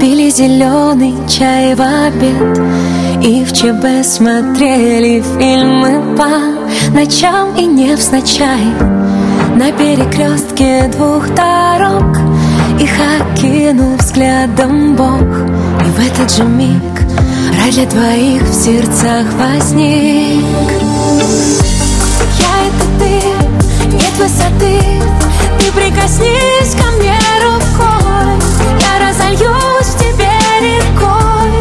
пили 0.00 0.28
зеленый 0.28 1.14
чай 1.28 1.76
в 1.76 1.80
обед. 1.80 2.58
И 3.22 3.44
в 3.44 3.52
ЧБ 3.52 4.04
смотрели 4.04 5.22
фильмы 5.38 6.16
по 6.16 6.96
ночам 6.96 7.54
и 7.56 7.64
не 7.64 7.90
невзначай. 7.90 8.64
На 9.54 9.70
перекрестке 9.70 10.88
двух 10.88 11.28
дорог 11.28 12.18
Их 12.80 12.90
окинул 13.20 13.96
взглядом 13.98 14.96
Бог. 14.96 15.22
И 15.22 15.90
в 15.90 16.12
этот 16.12 16.32
же 16.32 16.42
миг 16.42 17.02
рай 17.56 17.70
для 17.70 17.86
двоих 17.86 18.42
в 18.42 18.52
сердцах 18.52 19.26
возник 19.38 20.77
нет 24.18 24.30
высоты. 24.30 24.80
Ты 25.58 25.72
прикоснись 25.72 26.74
ко 26.74 26.90
мне 26.92 27.18
рукой. 27.42 28.38
Я 28.80 29.08
разольюсь 29.08 29.86
в 29.86 29.98
тебе 29.98 30.30
рекой. 30.60 31.52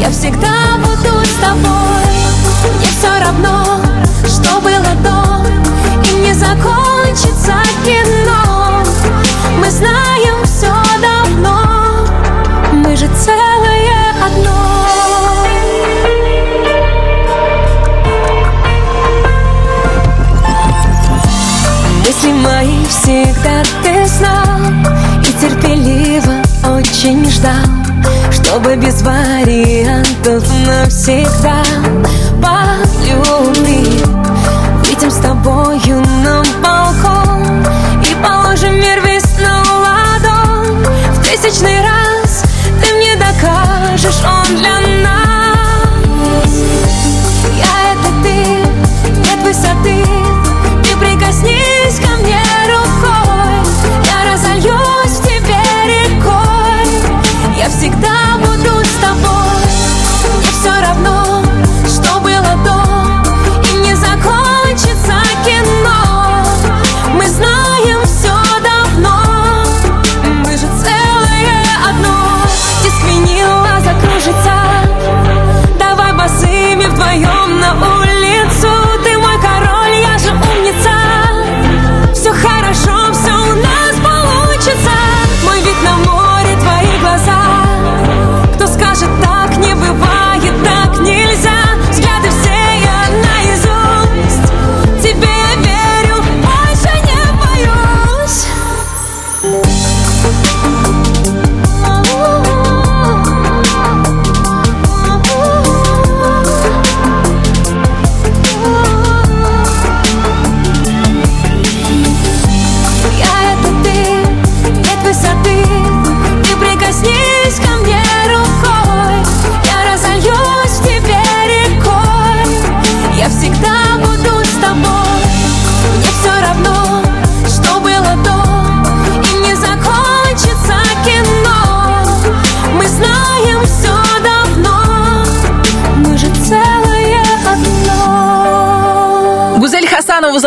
Я 0.00 0.10
всегда 0.10 0.78
буду 0.78 1.24
с 1.24 1.40
тобой. 1.40 2.04
Мне 2.76 2.86
все 2.86 3.18
равно, 3.20 3.80
что 4.26 4.60
было 4.60 4.94
до. 5.02 5.46
И 6.10 6.14
не 6.20 6.34
закончится 6.34 7.54
кино 7.84 8.41
всегда 23.02 23.62
ты 23.82 24.06
знал 24.06 24.60
И 25.22 25.32
терпеливо 25.40 26.42
очень 26.76 27.28
ждал 27.28 27.66
Чтобы 28.30 28.76
без 28.76 29.02
вариантов 29.02 30.44
навсегда. 30.66 31.62
По 32.40 32.62
любви 33.04 34.02
Выйдем 34.84 35.10
с 35.10 35.16
тобою 35.16 36.00
на 36.24 36.42
балкон. 36.62 37.64
И 38.08 38.14
положим 38.22 38.74
мир 38.74 39.00
весь 39.04 39.38
на 39.38 39.62
ладонь 39.80 40.84
В 41.12 41.26
тысячный 41.26 41.81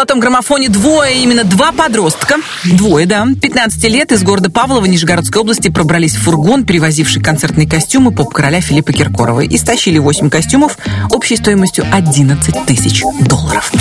«Золотом 0.06 0.20
граммофоне» 0.20 0.70
двое, 0.70 1.24
именно 1.24 1.44
два 1.44 1.72
подростка. 1.72 2.36
Двое, 2.64 3.08
да. 3.08 3.26
15 3.42 3.84
лет 3.86 4.12
из 4.12 4.22
города 4.22 4.52
Павлова 4.52 4.86
Нижегородской 4.86 5.42
области 5.42 5.70
пробрались 5.70 6.14
в 6.14 6.22
фургон, 6.22 6.64
перевозивший 6.64 7.24
концертные 7.24 7.68
костюмы 7.68 8.12
поп-короля 8.12 8.62
Филиппа 8.62 8.94
Киркорова. 8.94 9.42
И 9.42 9.58
стащили 9.58 9.98
8 9.98 10.30
костюмов 10.30 10.78
общей 11.10 11.38
стоимостью 11.38 11.88
11 11.92 12.68
тысяч 12.68 13.02
долларов. 13.22 13.72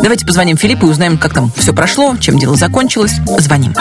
Давайте 0.00 0.24
позвоним 0.24 0.56
Филиппу 0.56 0.86
и 0.86 0.90
узнаем, 0.90 1.18
как 1.18 1.34
там 1.34 1.50
все 1.56 1.72
прошло, 1.72 2.16
чем 2.20 2.38
дело 2.38 2.54
закончилось. 2.54 3.14
Звоним. 3.38 3.74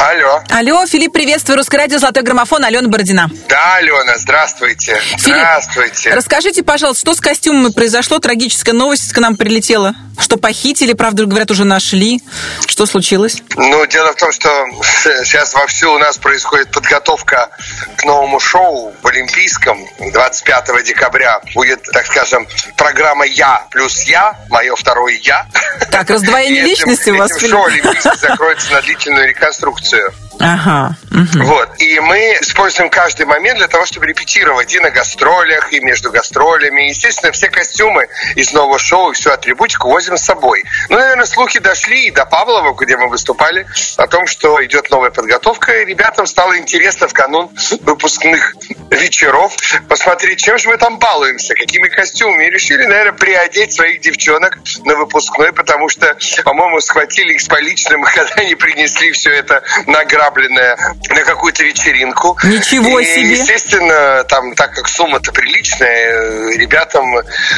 Алло. 0.00 0.42
Алло, 0.48 0.86
Филипп, 0.86 1.12
приветствую. 1.12 1.58
Русское 1.58 1.76
радио 1.76 1.98
«Золотой 1.98 2.22
граммофон», 2.22 2.64
Алена 2.64 2.88
Бородина. 2.88 3.30
Да, 3.50 3.74
Алена, 3.76 4.16
здравствуйте. 4.16 4.98
Здравствуйте. 5.18 6.14
Расскажите, 6.14 6.62
пожалуйста, 6.62 7.02
что 7.02 7.14
с 7.14 7.20
костюмами 7.20 7.70
произошло? 7.70 8.18
Трагическая 8.18 8.72
новость 8.72 9.12
к 9.12 9.18
нам 9.18 9.36
прилетела. 9.36 9.94
Что 10.18 10.38
похитили, 10.38 10.94
правда, 10.94 11.26
говорят, 11.26 11.50
уже 11.50 11.64
нашли. 11.64 12.22
Что 12.66 12.86
случилось? 12.86 13.42
Ну, 13.56 13.86
дело 13.86 14.12
в 14.12 14.16
том, 14.16 14.32
что 14.32 14.48
сейчас 15.24 15.52
вовсю 15.52 15.92
у 15.92 15.98
нас 15.98 16.16
происходит 16.16 16.70
подготовка 16.70 17.50
к 17.98 18.04
новому 18.04 18.40
шоу 18.40 18.94
в 19.02 19.06
Олимпийском. 19.06 19.78
25 19.98 20.84
декабря 20.84 21.40
будет, 21.54 21.82
так 21.92 22.06
скажем, 22.06 22.46
программа 22.76 23.26
«Я 23.26 23.66
плюс 23.70 24.02
я», 24.04 24.34
мое 24.48 24.74
второе 24.76 25.18
«Я». 25.22 25.46
Так, 25.90 26.08
раздвоение 26.08 26.62
личности 26.64 27.10
у 27.10 27.16
вас, 27.16 27.32
Филипп? 27.36 27.50
шоу 27.50 27.64
Олимпийский 27.66 28.18
закроется 28.18 28.72
на 28.72 28.80
длительную 28.80 29.28
реконструкцию. 29.28 29.89
too. 29.90 30.08
Uh 30.40 30.56
huh. 30.56 30.92
Ага. 31.12 31.44
Вот. 31.44 31.68
И 31.78 31.98
мы 32.00 32.18
используем 32.40 32.88
каждый 32.88 33.26
момент 33.26 33.58
для 33.58 33.66
того, 33.66 33.84
чтобы 33.84 34.06
репетировать 34.06 34.72
и 34.74 34.78
на 34.78 34.90
гастролях, 34.90 35.72
и 35.72 35.80
между 35.80 36.10
гастролями. 36.10 36.88
Естественно, 36.88 37.32
все 37.32 37.48
костюмы 37.48 38.06
из 38.36 38.52
нового 38.52 38.78
шоу 38.78 39.10
и 39.10 39.14
всю 39.14 39.30
атрибутику 39.30 39.88
возим 39.88 40.16
с 40.16 40.22
собой. 40.22 40.62
Ну, 40.88 40.96
наверное, 40.96 41.26
слухи 41.26 41.58
дошли 41.58 42.06
и 42.06 42.10
до 42.10 42.26
Павлова, 42.26 42.74
где 42.74 42.96
мы 42.96 43.08
выступали, 43.08 43.66
о 43.96 44.06
том, 44.06 44.26
что 44.26 44.64
идет 44.64 44.90
новая 44.90 45.10
подготовка. 45.10 45.80
И 45.80 45.84
ребятам 45.84 46.26
стало 46.26 46.56
интересно 46.58 47.08
в 47.08 47.12
канун 47.12 47.50
выпускных 47.82 48.54
вечеров 48.90 49.56
посмотреть, 49.88 50.40
чем 50.40 50.58
же 50.58 50.68
мы 50.68 50.76
там 50.76 50.98
балуемся, 50.98 51.54
какими 51.54 51.88
костюмами. 51.88 52.46
И 52.46 52.50
решили, 52.50 52.84
наверное, 52.84 53.12
приодеть 53.12 53.72
своих 53.72 54.00
девчонок 54.00 54.58
на 54.84 54.94
выпускной, 54.94 55.52
потому 55.52 55.88
что, 55.88 56.16
по-моему, 56.44 56.80
схватили 56.80 57.34
их 57.34 57.40
с 57.40 57.48
поличным, 57.48 58.02
когда 58.14 58.34
они 58.36 58.54
принесли 58.54 59.10
все 59.10 59.30
это 59.30 59.62
награбленное 59.86 60.76
на 61.08 61.24
какую-то 61.24 61.64
вечеринку. 61.64 62.38
Ничего 62.44 63.00
и, 63.00 63.04
себе. 63.04 63.30
естественно, 63.32 64.24
там, 64.24 64.54
так 64.54 64.74
как 64.74 64.88
сумма-то 64.88 65.32
приличная, 65.32 66.56
ребятам 66.56 67.04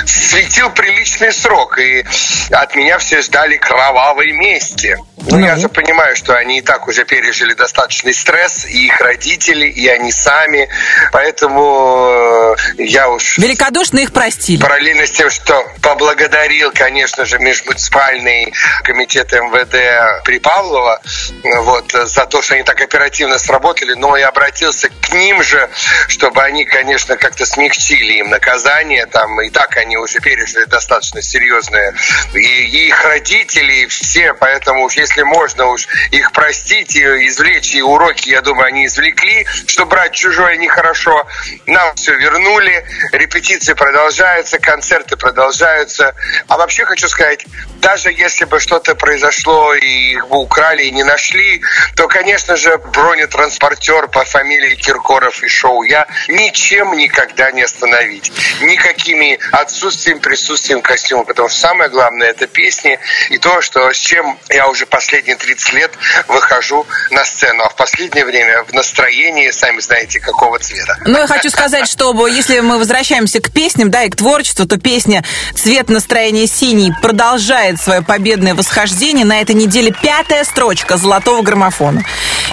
светил 0.06 0.70
приличный 0.70 1.32
срок. 1.32 1.78
И 1.78 2.04
от 2.50 2.74
меня 2.76 2.98
все 2.98 3.20
ждали 3.20 3.56
кровавой 3.56 4.32
мести. 4.32 4.96
Ну, 5.28 5.38
я 5.38 5.56
же 5.56 5.68
понимаю, 5.68 6.16
что 6.16 6.34
они 6.34 6.58
и 6.58 6.62
так 6.62 6.88
уже 6.88 7.04
пережили 7.04 7.54
достаточный 7.54 8.12
стресс, 8.12 8.64
и 8.64 8.86
их 8.86 9.00
родители, 9.00 9.66
и 9.66 9.86
они 9.86 10.10
сами. 10.10 10.68
Поэтому 11.12 12.54
э, 12.78 12.82
я 12.82 13.08
уж... 13.08 13.38
Великодушно 13.38 14.00
их 14.00 14.12
простили. 14.12 14.60
Параллельно 14.60 15.06
с 15.06 15.10
тем, 15.10 15.30
что 15.30 15.64
поблагодарил, 15.80 16.72
конечно 16.74 17.24
же, 17.24 17.38
межмуниципальный 17.38 18.52
комитет 18.82 19.32
МВД 19.32 20.24
Припавлова 20.24 21.00
вот, 21.42 21.92
за 21.92 22.26
то, 22.26 22.42
что 22.42 22.54
они 22.54 22.64
так 22.64 22.80
оперативно 22.80 23.31
сработали, 23.38 23.94
но 23.94 24.16
и 24.16 24.22
обратился 24.22 24.88
к 24.88 25.12
ним 25.12 25.42
же, 25.42 25.68
чтобы 26.08 26.42
они, 26.42 26.64
конечно, 26.64 27.16
как-то 27.16 27.46
смягчили 27.46 28.14
им 28.14 28.30
наказание. 28.30 29.06
Там 29.06 29.40
и 29.40 29.50
так 29.50 29.76
они 29.76 29.96
уже 29.96 30.20
пережили 30.20 30.64
достаточно 30.64 31.22
серьезное. 31.22 31.94
И, 32.34 32.38
и 32.38 32.86
их 32.88 33.04
родители, 33.04 33.72
и 33.82 33.86
все. 33.86 34.34
Поэтому 34.34 34.84
уж 34.84 34.94
если 34.94 35.22
можно 35.22 35.66
уж 35.66 35.86
их 36.10 36.32
простить 36.32 36.96
и 36.96 37.02
извлечь, 37.28 37.74
и 37.74 37.82
уроки, 37.82 38.30
я 38.30 38.40
думаю, 38.40 38.66
они 38.66 38.86
извлекли, 38.86 39.46
что 39.66 39.86
брать 39.86 40.12
чужое 40.12 40.56
нехорошо. 40.56 41.26
Нам 41.66 41.94
все 41.96 42.14
вернули, 42.16 42.84
репетиции 43.12 43.74
продолжаются, 43.74 44.58
концерты 44.58 45.16
продолжаются. 45.16 46.14
А 46.48 46.56
вообще 46.56 46.84
хочу 46.84 47.08
сказать, 47.08 47.46
даже 47.82 48.12
если 48.12 48.44
бы 48.44 48.60
что-то 48.60 48.94
произошло 48.94 49.74
и 49.74 50.12
их 50.12 50.28
бы 50.28 50.38
украли 50.38 50.84
и 50.84 50.90
не 50.92 51.02
нашли, 51.02 51.60
то, 51.96 52.06
конечно 52.06 52.56
же, 52.56 52.78
бронетранспортер 52.78 54.08
по 54.08 54.24
фамилии 54.24 54.76
Киркоров 54.76 55.42
и 55.42 55.48
Шоу 55.48 55.82
я 55.82 56.06
ничем 56.28 56.92
никогда 56.96 57.50
не 57.50 57.62
остановить. 57.62 58.32
Никакими 58.60 59.38
отсутствием, 59.50 60.20
присутствием 60.20 60.80
костюма. 60.80 61.24
Потому 61.24 61.48
что 61.48 61.58
самое 61.58 61.90
главное 61.90 62.28
это 62.28 62.46
песни 62.46 62.98
и 63.30 63.38
то, 63.38 63.60
что 63.60 63.92
с 63.92 63.96
чем 63.96 64.38
я 64.48 64.68
уже 64.68 64.86
последние 64.86 65.36
30 65.36 65.72
лет 65.72 65.92
выхожу 66.28 66.86
на 67.10 67.24
сцену. 67.24 67.64
А 67.64 67.68
в 67.68 67.74
последнее 67.74 68.24
время 68.24 68.62
в 68.64 68.72
настроении, 68.72 69.50
сами 69.50 69.80
знаете, 69.80 70.20
какого 70.20 70.58
цвета. 70.60 70.96
Ну, 71.04 71.18
я 71.18 71.26
хочу 71.26 71.50
сказать, 71.50 71.88
что 71.88 72.26
если 72.28 72.60
мы 72.60 72.78
возвращаемся 72.78 73.40
к 73.40 73.50
песням, 73.52 73.90
да, 73.90 74.04
и 74.04 74.08
к 74.08 74.16
творчеству, 74.16 74.66
то 74.66 74.78
песня 74.78 75.24
«Цвет 75.54 75.88
настроения 75.88 76.46
синий» 76.46 76.92
продолжает 77.02 77.71
свое 77.80 78.02
победное 78.02 78.54
восхождение. 78.54 79.24
На 79.24 79.40
этой 79.40 79.54
неделе 79.54 79.94
пятая 80.02 80.44
строчка 80.44 80.96
золотого 80.96 81.42
граммофона. 81.42 82.04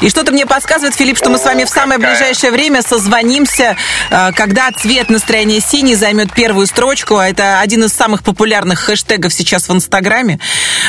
И 0.02 0.10
что-то 0.10 0.32
мне 0.32 0.46
подсказывает, 0.46 0.96
Филипп, 0.96 1.18
что 1.18 1.30
мы 1.30 1.38
с 1.38 1.44
вами 1.44 1.66
в 1.66 1.70
самое 1.70 2.00
ближайшее 2.00 2.52
время 2.52 2.82
созвонимся, 2.82 3.76
э, 4.10 4.32
когда 4.36 4.72
цвет 4.72 5.10
настроения 5.10 5.60
синий 5.60 5.96
займет 5.96 6.34
первую 6.34 6.68
строчку. 6.68 7.18
А 7.18 7.28
Это 7.28 7.60
один 7.60 7.84
из 7.84 7.94
самых 7.94 8.24
популярных 8.24 8.80
хэштегов 8.80 9.34
сейчас 9.34 9.68
в 9.68 9.74
Инстаграме. 9.74 10.40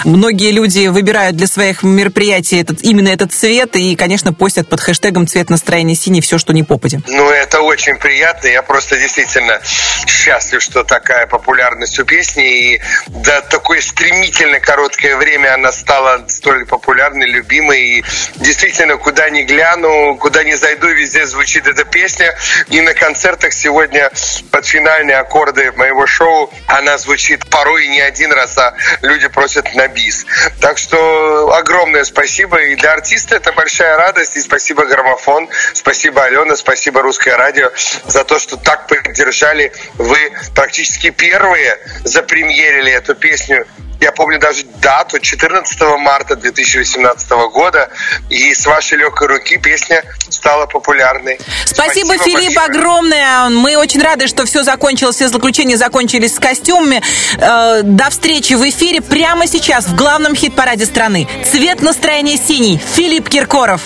Многие 0.05 0.53
люди 0.53 0.87
выбирают 0.87 1.37
для 1.37 1.47
своих 1.47 1.83
мероприятий 1.83 2.61
этот, 2.61 2.83
именно 2.83 3.09
этот 3.09 3.33
цвет 3.33 3.77
и, 3.77 3.97
конечно, 3.97 4.33
постят 4.33 4.69
под 4.69 4.81
хэштегом 4.81 5.27
цвет 5.27 5.51
настроения 5.51 5.95
синий 5.95 6.21
все, 6.21 6.39
что 6.39 6.53
не 6.53 6.63
попадет. 6.63 7.03
Ну, 7.07 7.29
это 7.31 7.61
очень 7.61 7.97
приятно. 7.97 8.47
Я 8.49 8.63
просто 8.63 8.99
действительно 8.99 9.61
счастлив, 10.07 10.63
что 10.63 10.85
такая 10.85 11.27
популярность 11.27 11.99
у 11.99 12.05
песни. 12.05 12.75
И 12.75 12.81
за 13.09 13.43
такое 13.43 13.81
стремительно 14.21 14.61
короткое 14.61 15.17
время 15.17 15.55
она 15.55 15.73
стала 15.73 16.27
столь 16.29 16.67
популярной, 16.67 17.27
любимой. 17.27 17.81
И 17.81 18.05
действительно, 18.37 18.99
куда 18.99 19.31
ни 19.31 19.43
гляну, 19.43 20.17
куда 20.17 20.45
ни 20.45 20.53
зайду, 20.53 20.89
везде 20.89 21.27
звучит 21.27 21.67
эта 21.67 21.85
песня. 21.85 22.37
И 22.69 22.83
на 22.83 22.93
концертах 22.93 23.55
сегодня 23.55 24.11
под 24.51 24.67
финальные 24.67 25.17
аккорды 25.17 25.73
моего 25.73 26.07
шоу 26.07 26.53
она 26.67 26.99
звучит 26.99 27.49
порой 27.49 27.87
не 27.89 28.01
один 28.01 28.31
раз, 28.33 28.59
а 28.59 28.75
люди 29.01 29.27
просят 29.29 29.75
на 29.75 29.89
бис. 29.89 30.27
Так 30.61 30.77
что 30.77 31.55
огромное 31.55 32.05
спасибо. 32.05 32.59
И 32.59 32.77
для 32.77 32.93
артиста 32.93 33.37
это 33.37 33.53
большая 33.53 33.97
радость. 33.97 34.37
И 34.37 34.41
спасибо 34.41 34.85
Граммофон, 34.85 35.49
спасибо 35.73 36.25
Алена, 36.25 36.57
спасибо 36.57 37.01
Русское 37.01 37.37
радио 37.37 37.71
за 38.07 38.25
то, 38.25 38.39
что 38.39 38.59
так 38.59 38.87
поддержали. 38.87 39.73
Вы 39.95 40.19
практически 40.55 41.09
первые 41.09 41.79
запремьерили 42.05 42.93
эту 42.93 43.15
песню 43.15 43.67
я 44.01 44.13
помню 44.13 44.39
даже 44.39 44.65
дату, 44.81 45.19
14 45.19 45.81
марта 45.99 46.37
2018 46.37 47.31
года, 47.53 47.91
и 48.31 48.55
с 48.55 48.67
вашей 48.67 48.99
легкой 48.99 49.29
руки 49.29 49.59
песня 49.59 50.03
стала 50.31 50.67
популярной. 50.67 51.39
Спасибо, 51.67 52.17
Филипп, 52.17 52.59
огромное. 52.59 53.49
Мы 53.51 53.77
очень 53.77 54.01
рады, 54.03 54.27
что 54.27 54.47
все 54.47 54.63
закончилось, 54.63 55.17
все 55.17 55.29
заключения 55.29 55.77
закончились 55.77 56.35
с 56.35 56.39
костюмами. 56.39 57.03
Э, 57.39 57.83
До 57.83 58.09
встречи 58.11 58.55
в 58.55 58.69
эфире 58.69 59.03
прямо 59.03 59.47
сейчас 59.47 59.87
в 59.87 59.95
главном 59.95 60.35
хит-параде 60.35 60.87
страны. 60.87 61.29
Цвет 61.51 61.83
настроения 61.83 62.39
синий. 62.39 62.81
Филипп 62.95 63.29
Киркоров. 63.29 63.83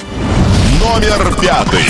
Номер 0.81 1.35
пятый. 1.41 1.85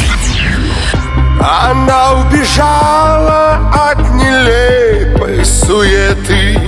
Она 1.40 2.14
убежала 2.20 3.70
от 3.90 3.98
нелепой 4.14 5.44
суеты 5.44 6.63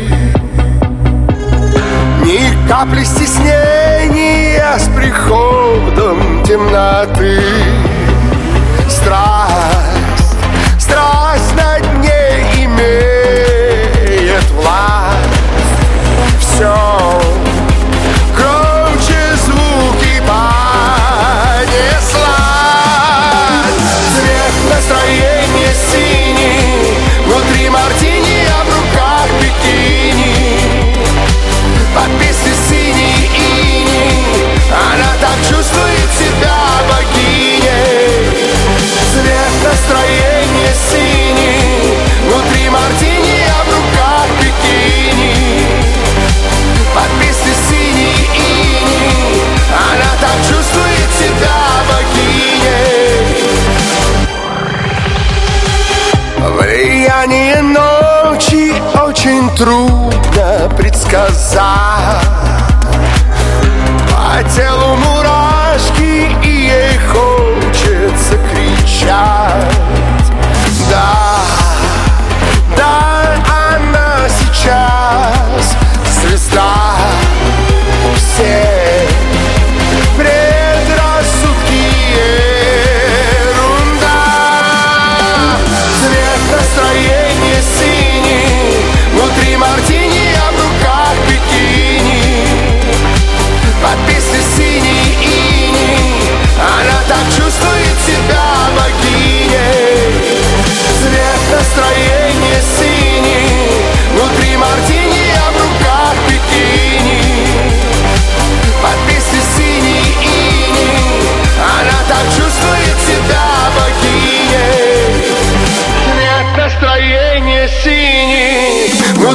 Ни 2.25 2.69
капли 2.69 3.05
стеснения 3.05 4.79
с 4.79 4.89
приходом 4.89 6.43
темноты. 6.45 7.41
Страсть, 8.89 10.37
страсть 10.79 11.55
над 11.55 11.86
предсказать 61.27 62.27
По 64.11 64.43
телу 64.51 64.66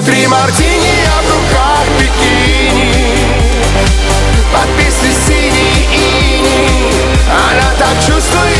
Внутри 0.02 0.28
мартини, 0.28 0.98
а 1.16 1.22
в 1.22 1.30
руках 1.30 1.86
бикини. 2.00 2.92
Под 4.52 4.68
песню 4.76 5.12
синий 5.28 5.88
иней 5.94 6.92
Она 7.30 7.72
так 7.78 7.96
чувствует 8.00 8.51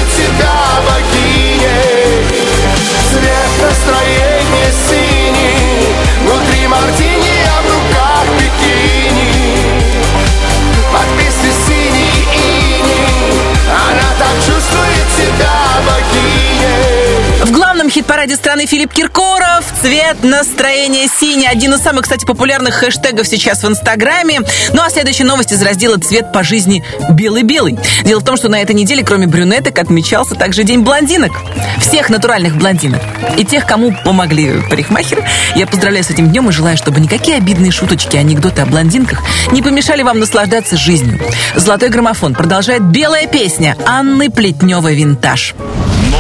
хит-параде 17.92 18.38
страны 18.38 18.68
Филипп 18.68 18.94
Киркоров 18.94 19.66
«Цвет 19.82 20.24
настроения 20.24 21.08
синий». 21.20 21.46
Один 21.46 21.74
из 21.74 21.82
самых, 21.82 22.04
кстати, 22.04 22.24
популярных 22.26 22.76
хэштегов 22.76 23.28
сейчас 23.28 23.64
в 23.64 23.68
Инстаграме. 23.68 24.40
Ну 24.72 24.82
а 24.82 24.90
следующая 24.90 25.26
новость 25.26 25.52
из 25.52 25.62
раздела 25.62 25.98
«Цвет 25.98 26.32
по 26.32 26.42
жизни 26.42 26.86
белый-белый». 27.10 27.78
Дело 28.06 28.22
в 28.22 28.24
том, 28.24 28.38
что 28.38 28.48
на 28.48 28.62
этой 28.62 28.76
неделе, 28.76 29.04
кроме 29.04 29.28
брюнеток, 29.28 29.78
отмечался 29.78 30.36
также 30.36 30.64
День 30.64 30.82
блондинок. 30.82 31.34
Всех 31.80 32.10
натуральных 32.10 32.56
блондинок. 32.56 33.02
И 33.38 33.44
тех, 33.44 33.66
кому 33.66 33.94
помогли 34.06 34.62
парикмахеры. 34.70 35.28
Я 35.56 35.68
поздравляю 35.68 36.06
с 36.06 36.10
этим 36.10 36.30
днем 36.30 36.48
и 36.48 36.54
желаю, 36.54 36.78
чтобы 36.78 37.02
никакие 37.02 37.36
обидные 37.38 37.72
шуточки, 37.72 38.16
анекдоты 38.16 38.62
о 38.62 38.68
блондинках 38.68 39.20
не 39.52 39.62
помешали 39.62 40.02
вам 40.02 40.20
наслаждаться 40.20 40.78
жизнью. 40.78 41.20
«Золотой 41.56 41.90
граммофон» 41.90 42.36
продолжает 42.36 42.84
белая 42.84 43.28
песня 43.28 43.76
Анны 43.86 44.30
Плетневой 44.30 44.96
«Винтаж». 44.96 45.56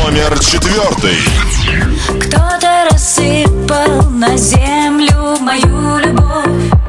Номер 0.03 0.39
четвертый. 0.39 1.15
Кто-то 2.21 2.87
рассыпал 2.89 4.09
на 4.09 4.35
землю 4.35 5.37
мою 5.39 5.99
любовь 5.99 6.80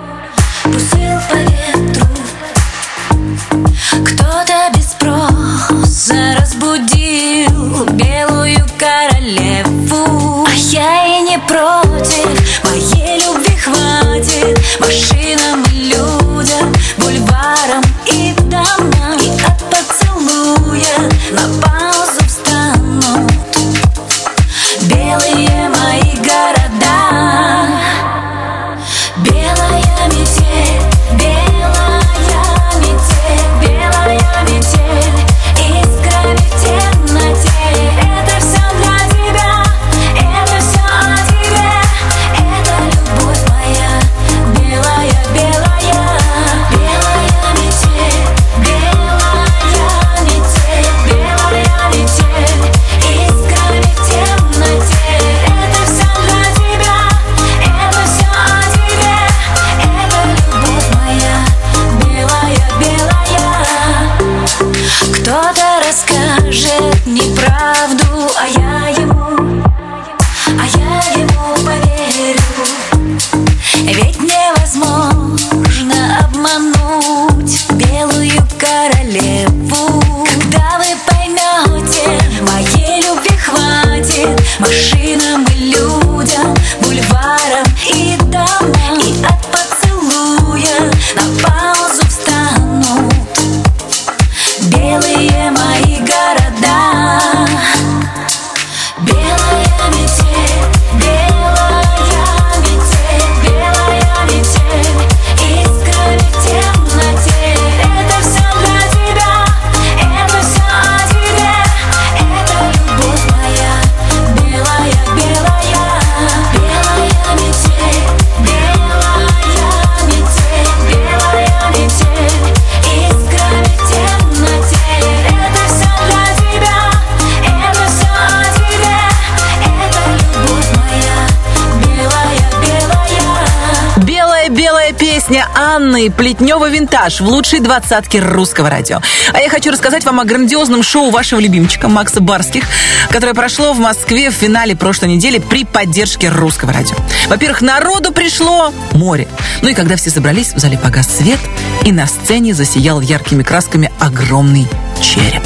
Анны 136.02 136.10
Плетнева 136.10 136.68
«Винтаж» 136.68 137.20
в 137.20 137.28
лучшей 137.28 137.60
двадцатке 137.60 138.18
русского 138.18 138.68
радио. 138.68 139.00
А 139.32 139.38
я 139.38 139.48
хочу 139.48 139.70
рассказать 139.70 140.04
вам 140.04 140.18
о 140.18 140.24
грандиозном 140.24 140.82
шоу 140.82 141.10
вашего 141.10 141.38
любимчика 141.38 141.86
Макса 141.86 142.20
Барских, 142.20 142.64
которое 143.10 143.34
прошло 143.34 143.72
в 143.72 143.78
Москве 143.78 144.30
в 144.30 144.34
финале 144.34 144.74
прошлой 144.74 145.10
недели 145.10 145.38
при 145.38 145.64
поддержке 145.64 146.28
русского 146.28 146.72
радио. 146.72 146.96
Во-первых, 147.28 147.62
народу 147.62 148.10
пришло 148.10 148.72
море. 148.92 149.28
Ну 149.60 149.68
и 149.68 149.74
когда 149.74 149.94
все 149.94 150.10
собрались, 150.10 150.54
в 150.54 150.58
зале 150.58 150.76
погас 150.76 151.06
свет, 151.06 151.38
и 151.84 151.92
на 151.92 152.08
сцене 152.08 152.52
засиял 152.52 153.00
яркими 153.00 153.44
красками 153.44 153.92
огромный 154.00 154.66
череп. 155.00 155.42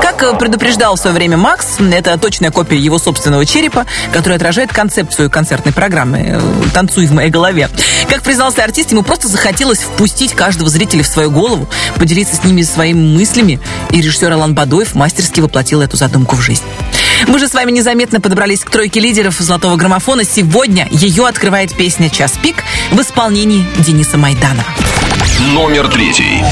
Как 0.00 0.22
э, 0.22 0.36
предупреждал 0.36 0.96
в 0.96 1.00
свое 1.00 1.14
время 1.14 1.36
Макс, 1.36 1.66
это 1.78 2.18
точная 2.18 2.50
копия 2.50 2.76
его 2.76 2.98
собственного 2.98 3.44
черепа, 3.46 3.86
который 4.12 4.36
отражает 4.36 4.72
концепцию 4.72 5.30
концертной 5.30 5.72
программы 5.72 6.18
э, 6.18 6.40
«Танцуй 6.72 7.06
в 7.06 7.12
моей 7.12 7.30
голове». 7.30 7.68
Как 8.08 8.22
признался 8.22 8.64
артист, 8.64 8.92
ему 8.92 9.02
просто 9.02 9.28
захотелось 9.28 9.80
впустить 9.80 10.32
каждого 10.32 10.70
зрителя 10.70 11.02
в 11.02 11.06
свою 11.06 11.30
голову, 11.30 11.68
поделиться 11.96 12.36
с 12.36 12.44
ними 12.44 12.62
своими 12.62 13.16
мыслями, 13.16 13.60
и 13.90 14.00
режиссер 14.00 14.32
Алан 14.32 14.54
Бадоев 14.54 14.94
мастерски 14.94 15.40
воплотил 15.40 15.82
эту 15.82 15.96
задумку 15.96 16.36
в 16.36 16.40
жизнь. 16.40 16.64
Мы 17.26 17.38
же 17.38 17.48
с 17.48 17.54
вами 17.54 17.72
незаметно 17.72 18.20
подобрались 18.20 18.60
к 18.60 18.70
тройке 18.70 19.00
лидеров 19.00 19.36
«Золотого 19.38 19.76
граммофона». 19.76 20.24
Сегодня 20.24 20.88
ее 20.90 21.26
открывает 21.26 21.74
песня 21.74 22.10
«Час 22.10 22.34
пик» 22.42 22.62
в 22.92 23.00
исполнении 23.00 23.66
Дениса 23.78 24.16
Майданова. 24.16 24.64
Номер 25.52 25.88
третий. 25.88 26.44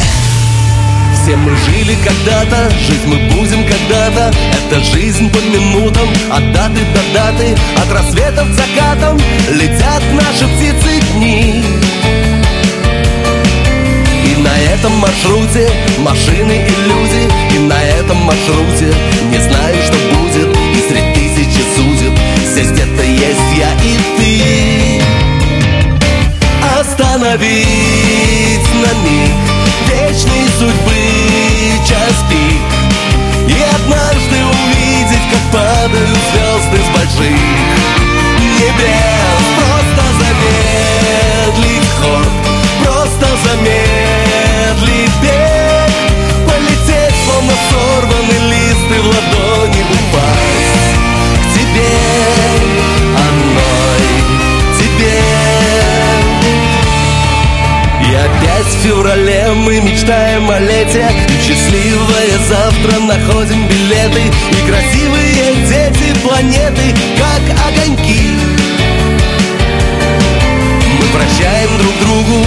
Все 1.27 1.35
мы 1.35 1.51
жили 1.57 1.97
когда-то, 2.05 2.71
жить 2.71 3.05
мы 3.05 3.17
будем 3.35 3.65
когда-то. 3.67 4.33
Это 4.53 4.81
жизнь 4.85 5.29
по 5.29 5.39
минутам, 5.39 6.09
от 6.31 6.53
даты 6.53 6.83
до 6.95 7.01
даты 7.13 7.57
От 7.83 7.93
рассветов 7.93 8.49
к 8.49 8.53
закатам 8.53 9.19
летят 9.51 10.05
наши 10.13 10.47
птицы 10.47 11.01
дни. 11.15 11.65
И 14.25 14.37
на 14.41 14.57
этом 14.73 14.93
маршруте 14.99 15.69
машины 15.99 16.65
и 16.65 16.89
люди 16.89 17.29
И 17.57 17.59
на 17.59 17.83
этом 17.83 18.19
маршруте 18.19 18.95
не 19.29 19.39
знаю, 19.39 19.83
что 19.83 19.97
будет 20.17 20.57
И 20.77 20.81
среди 20.89 21.13
тысячи 21.13 21.63
судеб 21.75 22.17
здесь 22.53 22.71
где-то 22.71 23.03
есть 23.03 23.51
я 23.57 23.73
и 23.83 23.99
ты. 24.17 25.03
Остановить 26.79 28.69
на 28.75 28.93
миг 29.03 29.57
вечной 29.89 30.49
судьбы 30.59 31.06
час 31.89 32.25
пик 32.29 32.67
И 33.49 33.63
однажды 33.77 34.39
увидеть, 34.45 35.27
как 35.31 35.43
падают 35.53 36.19
звезды 36.33 36.79
с 36.83 36.89
больших 36.97 37.31
небес. 38.59 39.45
Просто 39.59 40.05
замедлить 40.21 41.91
ход, 42.01 42.33
просто 42.83 43.27
замедлить 43.45 45.17
бег. 45.23 45.91
Полететь, 46.49 47.17
словно 47.25 47.53
сорванный 47.71 48.51
лист 48.51 48.89
и 48.91 49.01
в 49.01 49.07
ладони 49.07 49.96
опять 58.25 58.67
в 58.67 58.79
феврале 58.83 59.53
мы 59.55 59.81
мечтаем 59.81 60.51
о 60.51 60.59
лете. 60.59 61.11
Счастливое 61.43 62.39
завтра 62.49 63.01
находим 63.01 63.67
билеты. 63.69 64.23
И 64.53 64.57
красивые 64.69 65.55
дети 65.69 66.15
планеты, 66.23 66.95
как 67.19 67.43
огоньки. 67.69 68.31
Мы 70.99 71.07
прощаем 71.13 71.71
друг 71.79 71.95
другу 72.01 72.45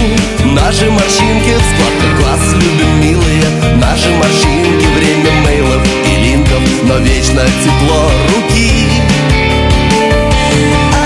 наши 0.54 0.90
морщинки. 0.90 1.54
В 1.54 1.62
складках 1.74 2.12
глаз 2.20 2.40
любим 2.54 3.00
милые 3.00 3.44
Наши 3.76 4.10
морщинки, 4.10 4.86
время 4.96 5.32
мейлов 5.44 5.82
и 6.06 6.16
линков 6.24 6.62
Но 6.84 6.98
вечно 6.98 7.42
тепло 7.64 8.10
руки. 8.34 8.70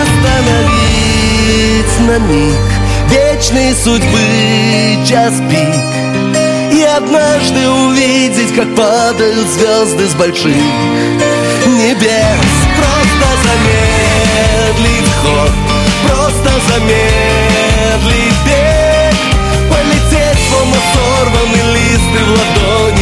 Остановить 0.02 1.94
на 2.06 2.18
миг 2.18 2.83
Вечной 3.14 3.72
судьбы 3.76 5.06
час 5.08 5.34
пик. 5.48 6.76
И 6.76 6.82
однажды 6.82 7.68
увидеть, 7.70 8.52
как 8.56 8.74
падают 8.74 9.46
звезды 9.50 10.08
с 10.08 10.14
больших 10.14 10.56
небес. 11.64 12.50
Просто 12.76 13.26
замедлить 13.44 15.12
ход 15.22 15.52
Просто 16.08 16.50
замедлить 16.68 18.40
бег. 18.44 19.14
Полететь, 19.70 20.40
словно 20.50 20.76
сорванный 20.92 21.66
лист 21.72 22.10
И 22.12 22.24
в 22.24 22.30
ладони 22.30 22.93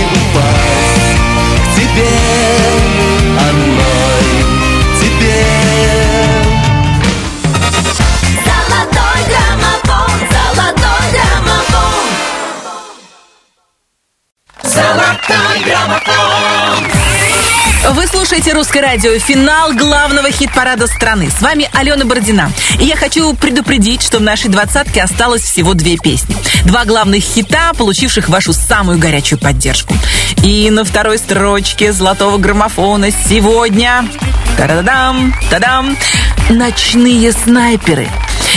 слушаете 18.32 18.56
«Русское 18.56 18.80
радио», 18.80 19.18
финал 19.18 19.74
главного 19.74 20.30
хит-парада 20.30 20.86
страны. 20.86 21.28
С 21.28 21.42
вами 21.42 21.68
Алена 21.74 22.06
Бородина. 22.06 22.50
И 22.80 22.86
я 22.86 22.96
хочу 22.96 23.34
предупредить, 23.34 24.00
что 24.00 24.20
в 24.20 24.22
нашей 24.22 24.48
двадцатке 24.48 25.02
осталось 25.02 25.42
всего 25.42 25.74
две 25.74 25.98
песни. 25.98 26.34
Два 26.64 26.86
главных 26.86 27.22
хита, 27.22 27.74
получивших 27.76 28.30
вашу 28.30 28.54
самую 28.54 28.98
горячую 28.98 29.38
поддержку. 29.38 29.94
И 30.42 30.70
на 30.70 30.84
второй 30.84 31.18
строчке 31.18 31.92
золотого 31.92 32.38
граммофона 32.38 33.10
сегодня... 33.10 34.08
Та-да-дам, 34.56 35.34
та-дам! 35.50 35.96
«Ночные 36.50 37.32
снайперы». 37.32 38.08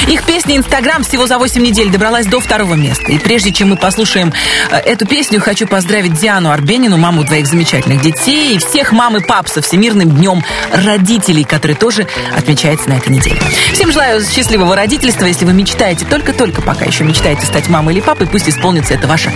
Их 0.07 0.23
песня 0.23 0.57
«Инстаграм» 0.57 1.03
всего 1.03 1.25
за 1.27 1.37
8 1.37 1.61
недель 1.61 1.89
добралась 1.89 2.25
до 2.27 2.39
второго 2.39 2.75
места. 2.75 3.11
И 3.11 3.17
прежде 3.17 3.51
чем 3.51 3.69
мы 3.69 3.77
послушаем 3.77 4.33
э, 4.69 4.77
эту 4.77 5.07
песню, 5.07 5.39
хочу 5.41 5.65
поздравить 5.65 6.13
Диану 6.13 6.51
Арбенину, 6.51 6.97
маму 6.97 7.23
двоих 7.23 7.47
замечательных 7.47 8.01
детей, 8.01 8.55
и 8.55 8.59
всех 8.59 8.91
мам 8.91 9.17
и 9.17 9.21
пап 9.21 9.47
со 9.47 9.61
Всемирным 9.61 10.11
днем 10.11 10.43
родителей, 10.71 11.43
который 11.43 11.75
тоже 11.75 12.07
отмечается 12.37 12.89
на 12.89 12.93
этой 12.93 13.09
неделе. 13.09 13.41
Всем 13.73 13.91
желаю 13.91 14.23
счастливого 14.23 14.75
родительства. 14.75 15.25
Если 15.25 15.45
вы 15.45 15.53
мечтаете, 15.53 16.05
только-только 16.05 16.61
пока 16.61 16.85
еще 16.85 17.03
мечтаете 17.03 17.45
стать 17.45 17.67
мамой 17.69 17.95
или 17.95 18.01
папой, 18.01 18.27
пусть 18.27 18.49
исполнится 18.49 18.93
это 18.93 19.07
ваша 19.07 19.31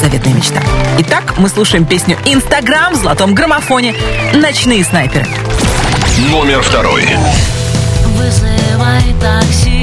заветная 0.00 0.34
мечта. 0.34 0.60
Итак, 0.98 1.38
мы 1.38 1.48
слушаем 1.48 1.84
песню 1.84 2.16
«Инстаграм» 2.26 2.92
в 2.92 2.96
золотом 2.96 3.34
граммофоне 3.34 3.94
«Ночные 4.34 4.84
снайперы». 4.84 5.26
Номер 6.30 6.62
второй. 6.62 7.04
Вызывай 8.16 9.02
такси 9.20 9.81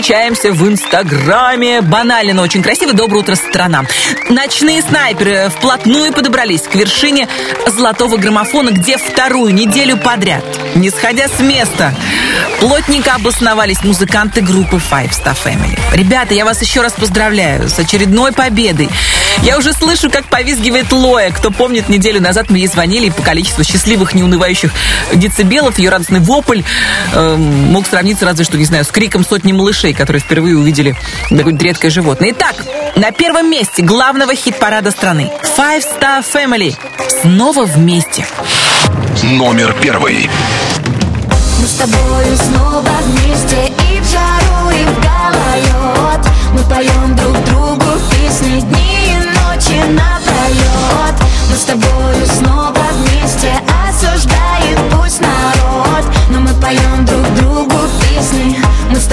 встречаемся 0.00 0.50
в 0.52 0.66
Инстаграме. 0.66 1.82
Банально, 1.82 2.32
но 2.32 2.42
очень 2.42 2.62
красиво. 2.62 2.94
Доброе 2.94 3.18
утро, 3.18 3.34
страна. 3.34 3.84
Ночные 4.30 4.80
снайперы 4.80 5.50
вплотную 5.54 6.14
подобрались 6.14 6.62
к 6.62 6.74
вершине 6.74 7.28
золотого 7.66 8.16
граммофона, 8.16 8.70
где 8.70 8.96
вторую 8.96 9.52
неделю 9.52 9.98
подряд, 9.98 10.42
не 10.74 10.88
сходя 10.88 11.28
с 11.28 11.38
места, 11.40 11.94
плотненько 12.60 13.14
обосновались 13.14 13.84
музыканты 13.84 14.40
группы 14.40 14.76
Five 14.76 15.10
Star 15.10 15.36
Family. 15.36 15.78
Ребята, 15.92 16.32
я 16.32 16.46
вас 16.46 16.62
еще 16.62 16.80
раз 16.80 16.94
поздравляю 16.94 17.68
с 17.68 17.78
очередной 17.78 18.32
победой. 18.32 18.88
Я 19.42 19.56
уже 19.56 19.72
слышу, 19.72 20.10
как 20.10 20.26
повизгивает 20.26 20.92
Лоя. 20.92 21.30
Кто 21.30 21.50
помнит, 21.50 21.88
неделю 21.88 22.20
назад 22.20 22.50
мы 22.50 22.58
ей 22.58 22.66
звонили, 22.66 23.06
и 23.06 23.10
по 23.10 23.22
количеству 23.22 23.64
счастливых, 23.64 24.14
неунывающих 24.14 24.70
децибелов 25.14 25.78
ее 25.78 25.90
радостный 25.90 26.20
вопль 26.20 26.62
э, 27.12 27.36
мог 27.36 27.86
сравниться 27.86 28.26
разве 28.26 28.44
что, 28.44 28.58
не 28.58 28.64
знаю, 28.64 28.84
с 28.84 28.88
криком 28.88 29.24
сотни 29.24 29.52
малышей, 29.52 29.94
которые 30.00 30.22
впервые 30.22 30.56
увидели 30.56 30.96
какое-нибудь 31.28 31.62
редкое 31.62 31.90
животное. 31.90 32.30
Итак, 32.30 32.54
на 32.96 33.12
первом 33.12 33.50
месте 33.50 33.82
главного 33.82 34.34
хит-парада 34.34 34.90
страны 34.92 35.30
Five 35.58 35.84
Star 35.84 36.24
Family. 36.24 36.74
Снова 37.20 37.66
вместе. 37.66 38.24
Номер 39.22 39.76
первый. 39.82 40.30
Мы 41.60 41.66
с 41.66 41.72
тобою 41.72 42.36
снова 42.38 42.88
вместе 43.04 43.70
И 43.92 44.00
в 44.00 44.10
жару, 44.10 44.70
и 44.70 44.84
в 44.84 44.94
гололед 45.04 46.26
Мы 46.54 46.62
поем 46.74 47.16
друг 47.16 47.36
другу 47.44 48.00
песни 48.10 48.60
Дни 48.60 49.12
и 49.12 49.16
ночи 49.18 49.78
напролет 49.90 51.20
Мы 51.50 51.56
с 51.56 51.64
тобою 51.64 52.26
снова 52.38 52.59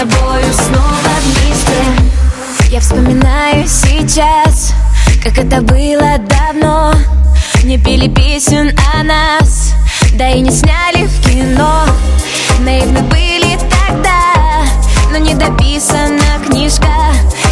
тобою 0.10 0.54
снова 0.54 1.12
вместе. 1.24 2.70
Я 2.70 2.80
вспоминаю 2.80 3.68
сейчас 3.68 4.74
Как 5.24 5.38
это 5.38 5.62
было 5.62 6.18
давно. 6.20 6.94
Не 7.64 7.78
пели 7.78 8.08
песен 8.08 8.72
о 8.94 9.04
нас 9.04 9.74
Да 10.14 10.30
и 10.30 10.42
не 10.42 10.52
сняли 10.52 11.06
в 11.06 11.22
кино. 11.22 11.86
Наивны 12.60 13.02
были 13.04 13.58
тогда 13.58 14.66
Но 15.12 15.18
не 15.18 15.34
дописана 15.34 16.46
книжка. 16.46 16.88